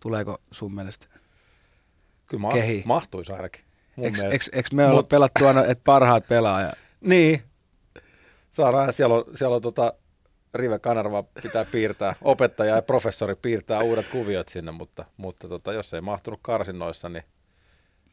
[0.00, 1.06] Tuleeko sun mielestä
[2.26, 2.82] Kyllä ma- kehi?
[2.86, 3.64] mahtuisi ainakin.
[3.98, 6.74] Eikö me olla Mut- pelattu aina, että parhaat pelaajat?
[7.00, 7.42] Niin.
[8.50, 9.92] Saadaan, siellä on, siellä on tota,
[10.54, 15.94] Rive Kanerva pitää piirtää, opettaja ja professori piirtää uudet kuviot sinne, mutta, mutta tota, jos
[15.94, 17.24] ei mahtunut karsinnoissa, niin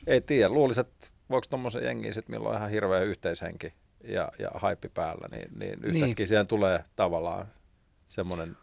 [0.07, 0.49] ei tiedä.
[0.49, 3.73] Luulisin, että voiko tuommoisen jengiin sitten, milloin on ihan hirveä yhteishenki
[4.03, 6.27] ja, ja haippi päällä, niin, niin yhtäkkiä Niin.
[6.27, 7.47] siihen tulee tavallaan
[8.07, 8.57] semmoinen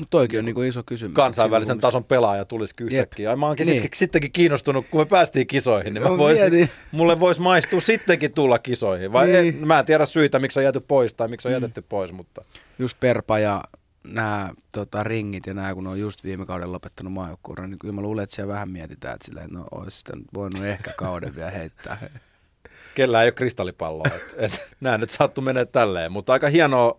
[0.00, 1.14] Mutta toikin on niinku iso kysymys.
[1.14, 3.30] kansainvälisen tason pelaaja tulisikin yhtäkkiä.
[3.30, 3.80] Ja mä oonkin Niin.
[3.80, 3.90] niin.
[3.94, 6.74] sittenkin kiinnostunut, kun me päästiin kisoihin, niin mä Mä voisin, mietin.
[6.92, 9.12] mulle voisi maistua sittenkin tulla kisoihin.
[9.12, 9.36] Vai Niin.
[9.62, 12.44] en, mä en tiedä syitä, miksi on jääty pois tai miksi on jätetty pois, mutta
[12.78, 13.64] Just Perpa ja
[14.04, 18.00] nämä tota, ringit ja nämä, kun on just viime kauden lopettanut maajoukkuuran, niin kyllä mä
[18.00, 21.98] luulen, että siellä vähän mietitään, että silleen, no olisi sitten voinut ehkä kauden vielä heittää.
[22.94, 24.06] kellä ei ole kristallipalloa.
[24.14, 26.98] Et, et, nämä nyt sattu menee tälleen, mutta aika hienoa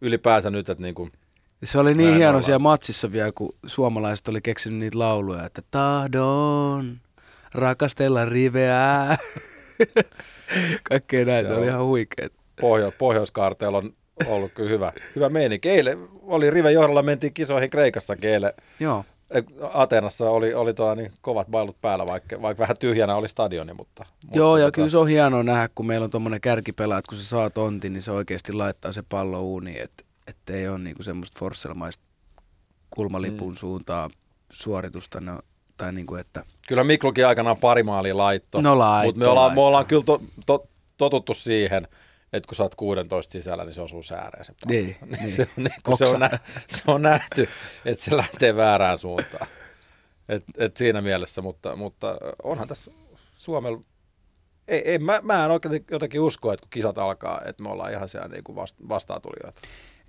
[0.00, 1.08] ylipäänsä nyt, että niinku,
[1.64, 2.42] Se oli niin näin hieno ollaan.
[2.42, 7.00] siellä matsissa vielä, kun suomalaiset oli keksinyt niitä lauluja, että tahdon
[7.54, 9.18] rakastella riveää.
[10.90, 12.32] Kaikkea näitä Se oli ihan huikeet.
[12.60, 13.92] Pohjo- Pohjoiskaarteella on
[14.26, 15.70] ollut kyllä hyvä, hyvä meininki.
[15.70, 18.52] Eilen oli Rive johdolla, mentiin kisoihin Kreikassa eilen.
[18.80, 19.04] Joo.
[19.30, 23.72] Eh, Ateenassa oli, oli tuo, niin kovat bailut päällä, vaikka, vaikka vähän tyhjänä oli stadioni,
[23.72, 24.06] mutta...
[24.24, 27.08] mutta Joo, ja tota, kyllä se on hienoa nähdä, kun meillä on tuommoinen kärkipelaaja, että
[27.08, 30.78] kun se saa tontin, niin se oikeasti laittaa se pallo uuniin, että et ei ole
[30.78, 32.04] niinku semmoista forsselmaista
[32.90, 33.56] kulmalipun Mm.
[33.56, 34.10] suuntaan
[34.52, 35.38] suoritusta, no,
[35.76, 38.60] tai niinku, että Kyllä Miklukin aikanaan pari maalia laitto.
[38.60, 39.66] No laitto, Mutta me ollaan, me laitto.
[39.66, 40.66] ollaan kyllä to, to,
[40.98, 41.88] totuttu siihen,
[42.32, 44.70] että kun sä oot 16 sisällä, niin se osuu sääreen se pallo.
[44.82, 45.32] Niin, niin.
[45.32, 46.30] se, on, niin, kun se, on nä,
[46.66, 47.48] se on nähty,
[47.84, 49.46] että se lähtee väärään suuntaan.
[50.28, 52.90] Et, et siinä mielessä, mutta, mutta onhan tässä
[53.36, 53.80] Suomella,
[54.68, 57.92] ei, ei, mä, mä en oikein jotenkin usko, että kun kisat alkaa, että me ollaan
[57.92, 59.60] ihan siellä niin kuin vast, vastaatulijoita.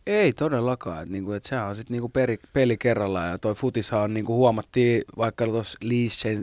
[0.08, 4.02] Ei todellakaan, että niinku, et sehän on sitten niinku peri, peli kerrallaan ja toi futishan
[4.02, 5.78] on niinku huomattiin vaikka tuossa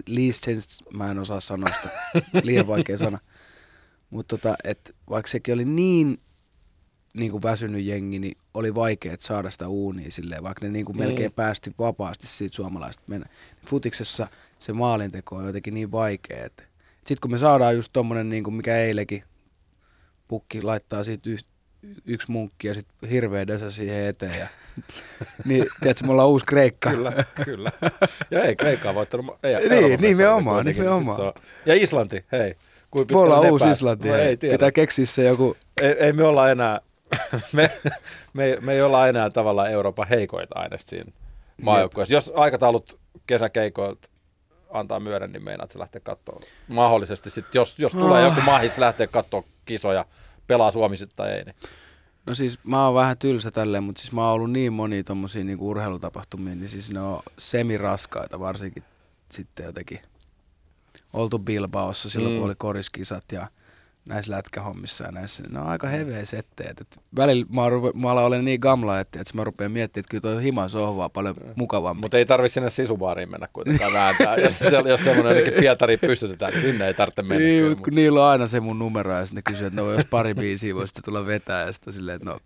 [0.07, 1.89] Liechens, mä en osaa sanoa sitä,
[2.47, 3.19] liian vaikea sana,
[4.11, 6.19] mutta tota, et vaikka sekin oli niin
[7.15, 10.99] niinku väsynyt jengi, niin oli vaikea saada sitä uunia silleen, vaikka ne niinku Mm.
[10.99, 13.29] melkein päästi vapaasti siitä suomalaista mennä.
[13.67, 14.27] Futiksessa
[14.59, 16.63] se maalinteko on jotenkin niin vaikea, että
[16.97, 19.23] sitten kun me saadaan just tommonen, niinku mikä eilekin,
[20.29, 21.45] pukki laittaa siitä yh,
[22.07, 24.39] yksi munkki ja sitten hirveä desä siihen eteen.
[24.41, 24.47] Ja,
[25.49, 26.91] niin, tiedätkö, me ollaan uusi Kreikka.
[26.91, 27.13] Kyllä,
[27.45, 27.73] kyllä.
[28.31, 29.39] Ja ei, Kreikka on voittanut.
[29.43, 31.21] Ei, Niin, nimenomaan, niin nimenomaan.
[31.21, 31.33] on-
[31.67, 32.55] Ja Islanti, hei.
[32.91, 34.09] Kuin Me ollaan uusi pääs- Islanti.
[34.09, 34.55] No, ei tiedä.
[34.55, 35.57] Pitää keksiä se joku...
[35.83, 36.81] Ei, ei me olla enää,
[37.53, 37.71] me,
[38.33, 41.13] me, me ei olla enää tavallaan Euroopan heikoita aineista siinä
[41.63, 42.15] maajoukkueessa.
[42.15, 44.09] Jos aikataulut kesäkeikoilta
[44.71, 46.41] antaa myöden, niin meinaat se lähteä katsoa.
[46.69, 48.29] Mahdollisesti sit, jos, jos tulee Ah.
[48.31, 50.05] joku mahis lähteä katsoa kisoja,
[50.51, 51.55] pelaa sitten tai ei, niin
[52.27, 55.45] No siis mä oon vähän tylsä tälleen, mutta siis mä oon ollut niin monia tommosia
[55.45, 58.83] niinku urheilutapahtumia, niin siis ne on semiraskaita, varsinkin
[59.31, 60.01] sitten jotenkin
[61.13, 62.39] oltu Bilbaossa silloin, Mm.
[62.39, 63.47] kun oli koriskisat ja
[64.05, 65.43] näissä lätkähommissa ja näissä.
[65.51, 66.81] Ne on aika heveä setteet.
[66.81, 70.11] Et välillä mä, rupe, mä alan olen niin gamla, että, että mä rupean miettimään, että
[70.11, 72.01] kyllä toi himan sohvaa paljon mukavampi.
[72.01, 74.37] Mutta ei tarvitse sinne sisubaariin mennä kuitenkaan vääntää.
[74.37, 77.45] jos, se, jos semmoinen jotenkin Pietariin pystytetään, niin sinne ei tarvitse mennä.
[77.45, 79.93] Niin, mutta kun niillä on aina se mun numero ja sitten ne kysyy, että no
[79.93, 82.39] jos pari biisiä voi sitten tulla vetää ja sitten silleen, että no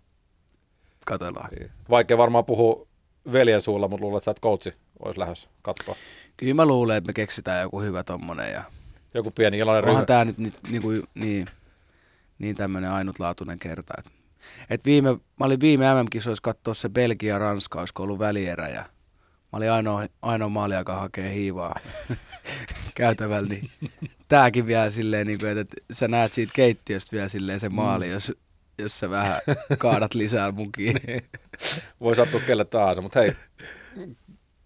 [1.05, 1.49] katsellaan.
[1.89, 2.87] Vaikea varmaan puhua
[3.31, 5.95] veljen suulla, mutta luulen, että sä et coachi olisi lähdössä katsoa.
[6.37, 8.63] Kyllä mä luulen, että me keksitään joku hyvä tommonen ja
[9.15, 10.05] Joku pieni iloinen onhan ryhmä.
[10.05, 11.45] tää nyt, nyt niinku, niin,
[12.39, 13.93] niin tämmönen ainutlaatuinen kerta.
[13.97, 14.05] Et,
[14.69, 19.71] et viime, mä olin viime MM-kisoissa katsoa se Belgia-Ranska, olisiko ollut välierä ja mä olin
[19.71, 21.75] ainoa, ainoa maali, joka hakee hiivaa
[22.95, 23.69] käytävällä, niin
[24.27, 28.05] tääkin vielä silleen, niin kuin, että, että sä näet siitä keittiöstä vielä silleen se maali,
[28.05, 28.11] Mm.
[28.11, 28.31] jos,
[28.77, 29.41] jos sä vähän
[29.77, 30.95] kaadat lisää mukiin.
[31.07, 31.21] Niin.
[32.01, 33.31] Voi sattua kelle tahansa, mutta hei,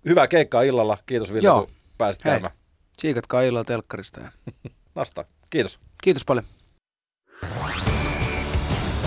[0.06, 0.98] hyvää keikkaa illalla.
[1.06, 1.66] Kiitos Ville, Joo.
[1.66, 2.54] kun pääsit Hei, käymään.
[3.00, 4.22] Tsiikatkaa illalla telkkarista.
[4.96, 5.26] Nasta.
[5.50, 5.80] Kiitos.
[6.04, 6.46] Kiitos paljon.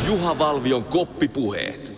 [0.06, 1.94] Juha Valvion koppipuheet.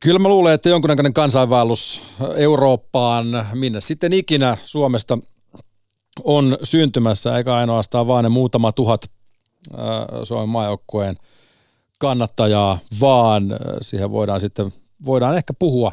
[0.00, 2.00] Kyllä mä luulen, että jonkunnäköinen kansainvaellus
[2.36, 5.18] Eurooppaan, minne sitten ikinä Suomesta
[6.24, 9.10] on syntymässä, eikä ainoastaan vaan ne muutama tuhat
[9.74, 9.78] äh,
[10.24, 11.16] Suomen maajoukkueen
[11.98, 14.72] kannattajaa, vaan äh, siihen voidaan sitten,
[15.04, 15.92] voidaan ehkä puhua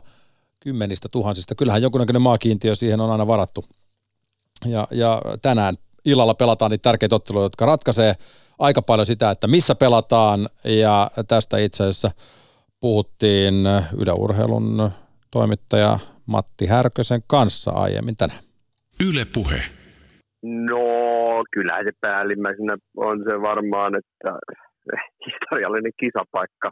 [0.59, 1.55] kymmenistä tuhansista.
[1.55, 3.65] Kyllähän jonkunnäköinen maakiintiö siihen on aina varattu.
[4.65, 8.13] Ja, ja tänään illalla pelataan niitä tärkeitä otteluja, jotka ratkaisee
[8.59, 10.49] aika paljon sitä, että missä pelataan.
[10.63, 12.11] Ja tästä itse asiassa
[12.79, 13.55] puhuttiin
[14.01, 14.91] Yle Urheilun
[15.31, 18.39] toimittaja Matti Härkösen kanssa aiemmin tänään.
[19.09, 19.61] Yle Puhe.
[20.43, 24.39] No, kyllä se päällimmäisenä on se varmaan, että
[25.25, 26.71] historiallinen kisapaikka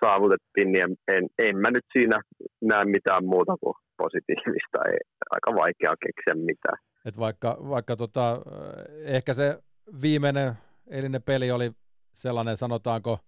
[0.00, 2.22] saavutettiin, niin en, en, en mä nyt siinä
[2.62, 4.78] näe mitään muuta kuin positiivista.
[4.92, 4.98] Ei,
[5.30, 6.78] aika vaikea keksiä mitään.
[7.06, 8.42] Et vaikka vaikka tota,
[9.04, 9.62] ehkä se
[10.02, 10.52] viimeinen
[10.90, 11.72] eilinen peli oli
[12.12, 13.18] sellainen, sanotaanko,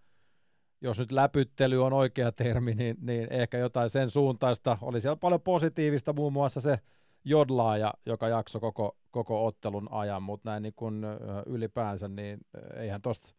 [0.80, 4.78] jos nyt läpyttely on oikea termi, niin, niin ehkä jotain sen suuntaista.
[4.82, 6.78] Oli siellä paljon positiivista, muun muassa se
[7.24, 11.06] jodlaaja, joka jakso koko, koko ottelun ajan, mutta näin niin kuin
[11.46, 12.38] ylipäänsä, niin
[12.76, 13.34] eihän tuosta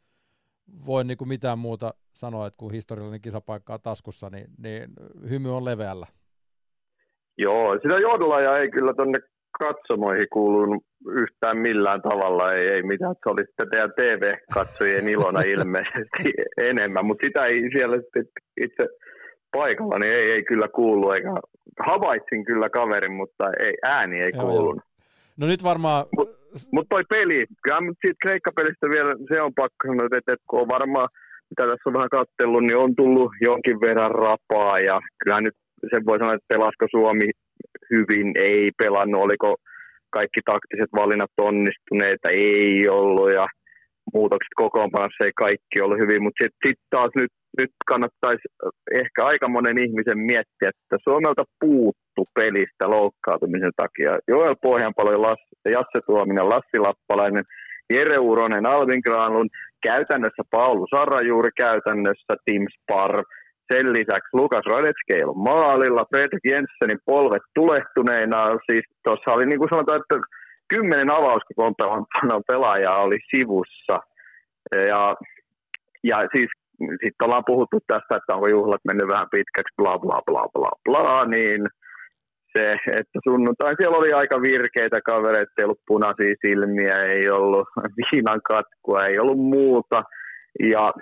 [0.86, 4.94] voi niin kuin mitään muuta sanoa, että kun historiallinen kisapaikka taskussa, niin, niin
[5.30, 6.08] hymy on leveällä.
[7.38, 9.20] Joo, sitä jodlaajaa ei kyllä tuonne
[9.60, 16.24] katsomoihin kuulunut yhtään millään tavalla, ei, ei mitään, se oli teidän TV-katsojien ilona ilmeisesti
[16.72, 18.26] enemmän, mutta sitä ei siellä sitten
[18.62, 18.88] itse
[19.52, 21.30] paikalla, niin ei, ei kyllä kuulu, eikä
[21.80, 24.84] havaitsin kyllä kaverin, mutta ei, ääni ei kuulunut.
[25.38, 26.06] No nyt varmaan...
[26.18, 26.40] Mutta
[26.72, 30.70] mut toi peli, kyllä siitä Kreikka-pelistä vielä, se on pakko sanoa, että, että kun on
[30.78, 31.10] varmaan,
[31.50, 35.58] mitä tässä on vähän kattellut, niin on tullut jonkin verran rapaa, ja kyllä nyt
[35.92, 37.30] sen voi sanoa, että pelasko Suomi
[37.94, 39.56] hyvin, ei pelannut, oliko
[40.10, 43.48] kaikki taktiset valinnat onnistuneita, ei ollut, ja
[44.14, 48.46] muutokset kokoonpanossa ei kaikki ollut hyvin, mutta sitten sit taas nyt, nyt kannattaisi
[48.94, 54.12] ehkä aika monen ihmisen miettiä, että Suomelta puuttu pelistä loukkaantumisen takia.
[54.28, 55.36] Joel Pohjanpalo,
[55.76, 57.44] Jasse Tuominen, Lassi Lappalainen,
[57.94, 59.50] Jere Uronen, Alvin Granlund,
[59.84, 63.24] käytännössä Paulu Sarrajuuri, käytännössä Tim Sparv,
[63.74, 68.58] sen lisäksi Lukas Radetskeil maalilla, Fredrik Jensenin polvet tulehtuneina.
[68.72, 70.16] Siis tuossa oli niin kuin sanotaan, että
[70.68, 73.96] kymmenen avauskokoonpanon pelaajaa oli sivussa.
[74.92, 75.16] Ja,
[76.04, 76.50] ja siis
[77.04, 81.26] sitten ollaan puhuttu tästä, että onko juhlat mennyt vähän pitkäksi, bla bla bla bla bla,
[81.26, 81.62] niin
[82.58, 87.68] se, että sunnuntai siellä oli aika virkeitä kavereita, ei ollut punaisia silmiä, ei ollut
[87.98, 90.04] viinan katkua, ei ollut muuta.
[90.60, 90.94] Ja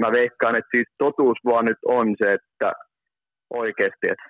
[0.00, 2.72] mä veikkaan, että siis totuus vaan nyt on se, että
[3.50, 4.28] oikeasti, että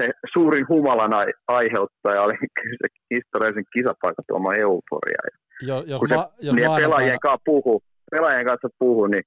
[0.00, 1.12] se suurin humalan
[1.48, 2.36] aiheuttaja oli
[2.82, 5.20] se historiallisen kisapaikan tuoma euforia.
[5.60, 9.24] Jo, jos kun ma, se jos pelaajien, maanantaina, kanssa puhu, pelaajien kanssa puhu, niin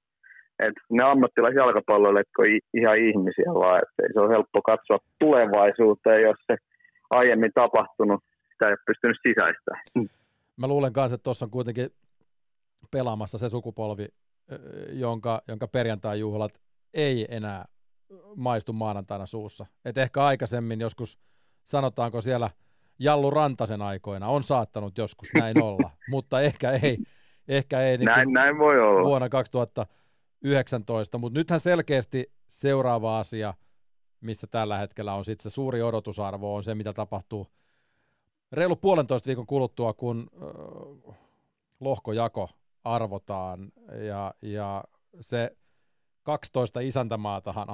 [0.60, 6.58] että ne ammattilaisjalkapalloilijat on ihan ihmisiä vaan, että se ole helppo katsoa tulevaisuuteen, jos se
[7.10, 10.10] aiemmin tapahtunut, sitä ei ole pystynyt sisäistämään.
[10.62, 11.90] mä luulen kanssa, että tuossa on kuitenkin
[12.92, 14.08] pelaamassa se sukupolvi,
[14.92, 16.62] jonka, jonka perjantai-juhlat
[16.94, 17.66] ei enää
[18.36, 19.66] maistu maanantaina suussa.
[19.86, 21.18] Et ehkä aikaisemmin joskus,
[21.64, 22.50] sanotaanko siellä
[23.00, 26.98] Jallu Rantasen aikoina, on saattanut joskus näin olla, mutta ehkä ei,
[27.48, 29.04] ehkä ei niin Näin- näin voi olla.
[29.04, 33.54] vuonna 2019, mutta nythän selkeästi seuraava asia,
[34.22, 37.48] missä tällä hetkellä on sitten se suuri odotusarvo, on se, mitä tapahtuu
[38.52, 41.16] reilu puolentoista viikon kuluttua, kun äh,
[41.80, 42.50] lohkojako
[42.84, 43.60] arvotaan
[44.08, 44.84] ja, ja
[45.22, 45.52] se
[46.24, 47.68] 12 isäntämaatahan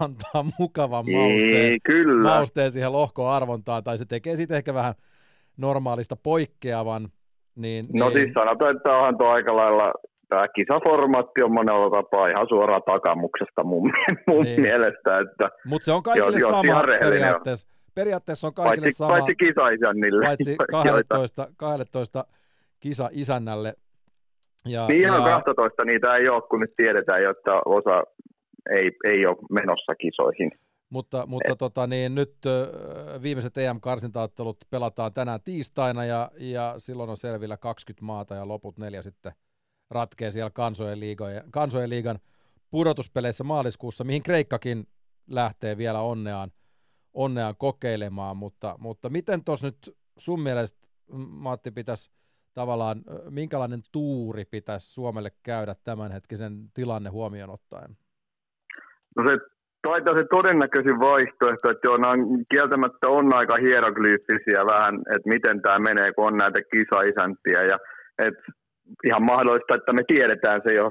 [0.00, 2.28] antaa mukavan Ei, mausteen, kyllä.
[2.28, 4.94] mausteen siihen lohkoarvontaan, tai se tekee siitä ehkä vähän
[5.56, 7.08] normaalista poikkeavan.
[7.56, 9.92] Niin, No niin, siis sanotaan, että onhan tuo aika lailla,
[10.28, 13.92] tämä kisaformaatti on monella tapaa ihan suoraan takamuksesta mun,
[14.28, 14.60] mun Niin.
[14.60, 15.18] mielestä.
[15.30, 16.84] Että Mutta se on kaikille jos- jos sama on.
[17.00, 17.68] periaatteessa.
[17.94, 20.26] Periaatteessa on kaikille Paitsi, sama, paitsi kisaisännille.
[20.26, 20.50] paitsi
[20.84, 22.24] joita- 12, 12
[22.80, 23.74] kisa isännälle.
[24.66, 28.02] Ja, Niin ihan ja, 12 niitä ei ole, kun nyt tiedetään, että osa
[28.70, 30.50] ei, ei ole menossa kisoihin.
[30.90, 32.34] Mutta, mutta tota, niin nyt
[33.22, 39.02] viimeiset EM-karsintaottelut pelataan tänään tiistaina ja, ja silloin on selvillä 20 maata ja loput neljä
[39.02, 39.32] sitten
[39.90, 42.18] ratkee siellä kansojen, liigojen, kansojen liigan
[42.70, 44.86] pudotuspeleissä maaliskuussa, mihin Kreikkakin
[45.30, 46.52] lähtee vielä onneaan,
[47.14, 50.78] onneaan kokeilemaan, mutta, mutta miten tuossa nyt sun mielestä,
[51.28, 52.10] Matti, pitäisi
[52.60, 52.98] tavallaan,
[53.30, 57.90] minkälainen tuuri pitäisi Suomelle käydä tämänhetkisen tilanne huomioon ottaen?
[59.16, 59.34] No se
[59.82, 62.14] taitaa se todennäköisin vaihtoehto, että joo, nämä
[62.52, 67.60] kieltämättä on aika hieroglyyppisiä vähän, että miten tämä menee, kun on näitä kisaisäntiä.
[67.70, 67.78] Ja,
[68.26, 68.38] et
[69.08, 70.86] ihan mahdollista, että me tiedetään se jo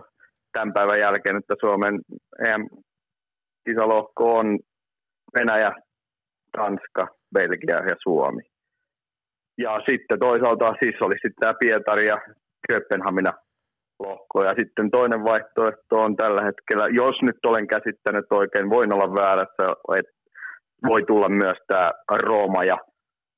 [0.54, 1.96] tämän päivän jälkeen, että Suomen
[2.48, 4.60] EM-kisalohko on
[5.40, 5.72] Venäjä,
[6.58, 8.42] Tanska, Belgia ja Suomi.
[9.58, 12.18] Ja sitten toisaalta siis olisi sitten tämä Pietari ja
[12.68, 13.34] Kööpenhamina
[14.00, 14.44] lohko.
[14.44, 19.64] Ja sitten toinen vaihtoehto on tällä hetkellä, jos nyt olen käsittänyt oikein, voin olla väärässä,
[20.00, 20.12] että
[20.88, 22.78] voi tulla myös tämä Rooma ja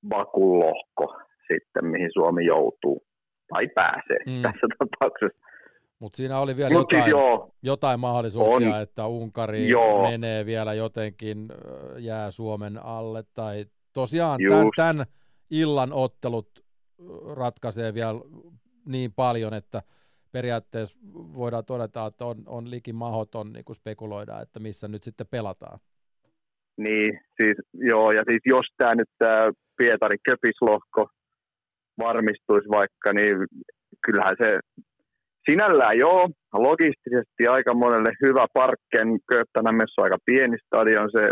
[0.09, 1.15] Bakun lohko
[1.53, 3.03] sitten, mihin Suomi joutuu
[3.53, 4.41] tai pääsee mm.
[4.41, 5.49] tässä tapauksessa.
[5.99, 8.81] Mutta siinä oli vielä Mut jotain, siis joo, jotain mahdollisuuksia, on.
[8.81, 10.09] että Unkari Joo.
[10.09, 11.47] menee vielä jotenkin,
[11.97, 13.23] jää Suomen alle.
[13.33, 14.55] Tai tosiaan Just.
[14.55, 15.05] tämän, tämän
[15.51, 16.65] illan ottelut
[17.35, 18.19] ratkaisee vielä
[18.85, 19.81] niin paljon, että
[20.31, 25.79] periaatteessa voidaan todeta, että on, on likin mahdoton niin spekuloida, että missä nyt sitten pelataan.
[26.77, 31.09] Niin, siis joo, ja siis jos tämä nyt tämä Pietari Köpislohko
[31.99, 33.37] varmistuisi vaikka, niin
[34.05, 34.59] kyllähän se
[35.49, 41.27] sinällään joo, logistisesti aika monelle hyvä parkken, Kööpenhaminassa on aika pieni stadion, se,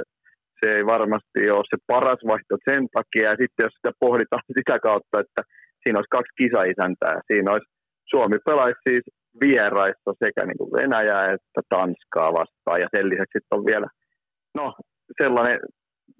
[0.60, 4.76] se ei varmasti ole se paras vaihto sen takia, ja sitten jos sitä pohditaan sitä
[4.88, 5.41] kautta, että
[5.82, 7.70] siinä olisi kaksi kisaisäntää, siinä olisi
[8.12, 9.05] Suomi pelaisi siis
[9.43, 13.88] vieraissa sekä niin kuin Venäjää että Tanskaa vastaan, ja sen lisäksi sitten on vielä,
[14.55, 14.74] no
[15.22, 15.60] sellainen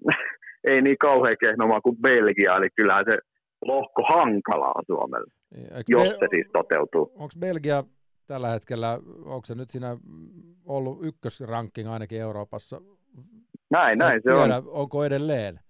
[0.70, 3.16] ei niin kauhean kehnomaa kuin Belgia, eli kyllähän se
[3.64, 7.12] lohko hankalaa Suomelle, Eikö jos Bel- se siis toteutuu.
[7.14, 7.84] Onko Belgia
[8.26, 9.96] tällä hetkellä, onko se nyt siinä
[10.66, 12.80] ollut ykkösranking ainakin Euroopassa?
[13.70, 14.42] Näin, näin se on.
[14.44, 15.60] tiedä, Onko edelleen?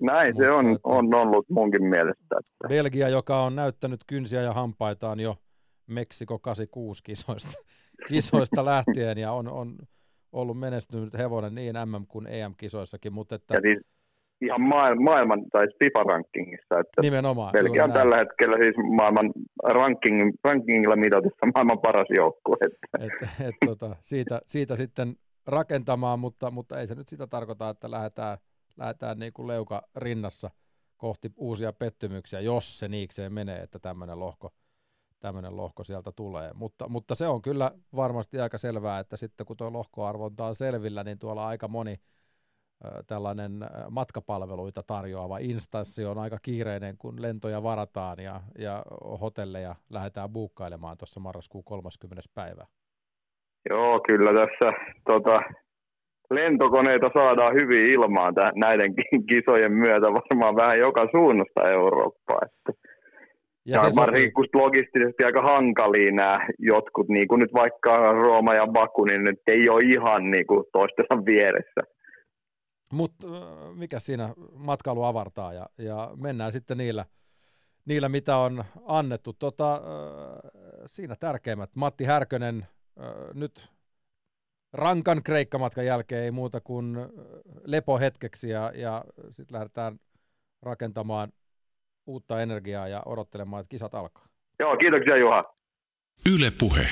[0.00, 2.36] Näin se on, on ollut munkin mielestä.
[2.38, 2.68] Että.
[2.68, 5.36] Belgia, joka on näyttänyt kynsiä ja hampaitaan jo
[5.86, 7.62] Meksiko 86 kisoista,
[8.08, 9.76] kisoista lähtien ja on, on
[10.32, 13.78] ollut menestynyt hevonen niin MM- kuin EM-kisoissakin, mutta että Ja siis
[14.40, 16.80] ihan maailman, maailman tai FIFA-rankingissa.
[16.80, 18.00] Että Nimenomaan, Belgia on näin.
[18.00, 19.32] tällä hetkellä siis maailman
[19.64, 22.56] ranking, rankingilla mitoitussa maailman paras joukkue.
[22.60, 23.06] Että.
[23.06, 25.14] et, et, tota, siitä, siitä sitten
[25.46, 28.38] rakentamaan, mutta, mutta ei se nyt sitä tarkoita, että lähdetään,
[28.76, 30.50] lähdetään niin kuin leuka rinnassa
[30.96, 34.52] kohti uusia pettymyksiä, jos se niikseen menee, että tämmöinen lohko,
[35.20, 36.52] tämmöinen lohko sieltä tulee.
[36.54, 41.04] Mutta, mutta se on kyllä varmasti aika selvää, että sitten kun tuo lohkoarvonta on selvillä,
[41.04, 42.00] niin tuolla aika moni
[43.06, 43.52] tällainen
[43.90, 48.84] matkapalveluita tarjoava instanssi on aika kiireinen, kun lentoja varataan ja, ja
[49.20, 52.22] hotelleja lähdetään buukkailemaan tuossa marraskuun 30.
[52.34, 52.66] päivä.
[53.70, 54.72] Joo, kyllä tässä
[55.04, 55.42] tota,
[56.30, 62.38] lentokoneita saadaan hyvin ilmaan täh- näiden ki- kisojen myötä varmaan vähän joka suunnasta Eurooppaa.
[62.42, 62.72] Että.
[63.66, 68.54] Ja Ja, se varsinkin kun logistisesti aika hankalia nämä jotkut, niin kuin nyt vaikka Rooma
[68.54, 71.80] ja Baku, niin nyt ei ole ihan niin kuin toistensa vieressä.
[72.92, 73.26] Mutta
[73.74, 77.04] mikä siinä matkailu avartaa ja, ja mennään sitten niillä,
[77.84, 79.32] niillä, mitä on annettu.
[79.32, 79.80] Tota, ö,
[80.86, 81.70] siinä tärkeimmät.
[81.76, 82.66] Matti Härkönen
[83.34, 83.68] nyt
[84.72, 87.08] rankan kreikkamatkan jälkeen ei muuta kuin ö,
[87.64, 90.00] lepo hetkeksi ja, ja sitten lähdetään
[90.62, 91.32] rakentamaan
[92.06, 94.26] uutta energiaa ja odottelemaan, että kisat alkaa.
[94.58, 95.42] Joo, kiitoksia Juha.
[96.34, 96.88] Yle Puhe.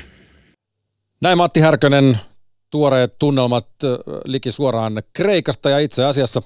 [1.20, 2.18] Näin Matti Härkönen,
[2.70, 3.68] tuoreet tunnelmat
[4.24, 6.42] liki suoraan Kreikasta ja itse asiassa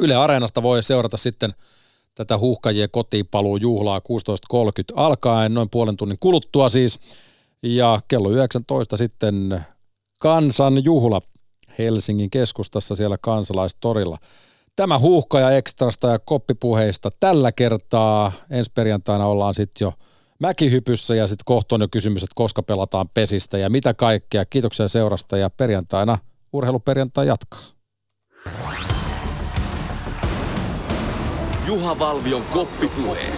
[0.00, 1.50] Yle Areenasta voi seurata sitten
[2.14, 4.04] tätä huuhkajien kotipaluujuhlaa 16.30
[4.94, 7.00] alkaen, noin puolen tunnin kuluttua siis.
[7.62, 9.64] Ja kello 19 sitten
[10.20, 11.20] kansanjuhla
[11.78, 14.18] Helsingin keskustassa siellä kansalaistorilla.
[14.76, 18.32] Tämä huuhkaja ekstrasta ja koppipuheista tällä kertaa.
[18.50, 19.92] Ensi perjantaina ollaan sitten jo
[20.40, 24.44] mäkihypyssä ja sitten kohta on jo kysymys, että koska pelataan pesistä ja mitä kaikkea.
[24.44, 26.18] Kiitoksia seurasta ja perjantaina
[26.52, 27.60] urheiluperjantai jatkaa.
[31.66, 33.37] Juha Valvion koppipuheet.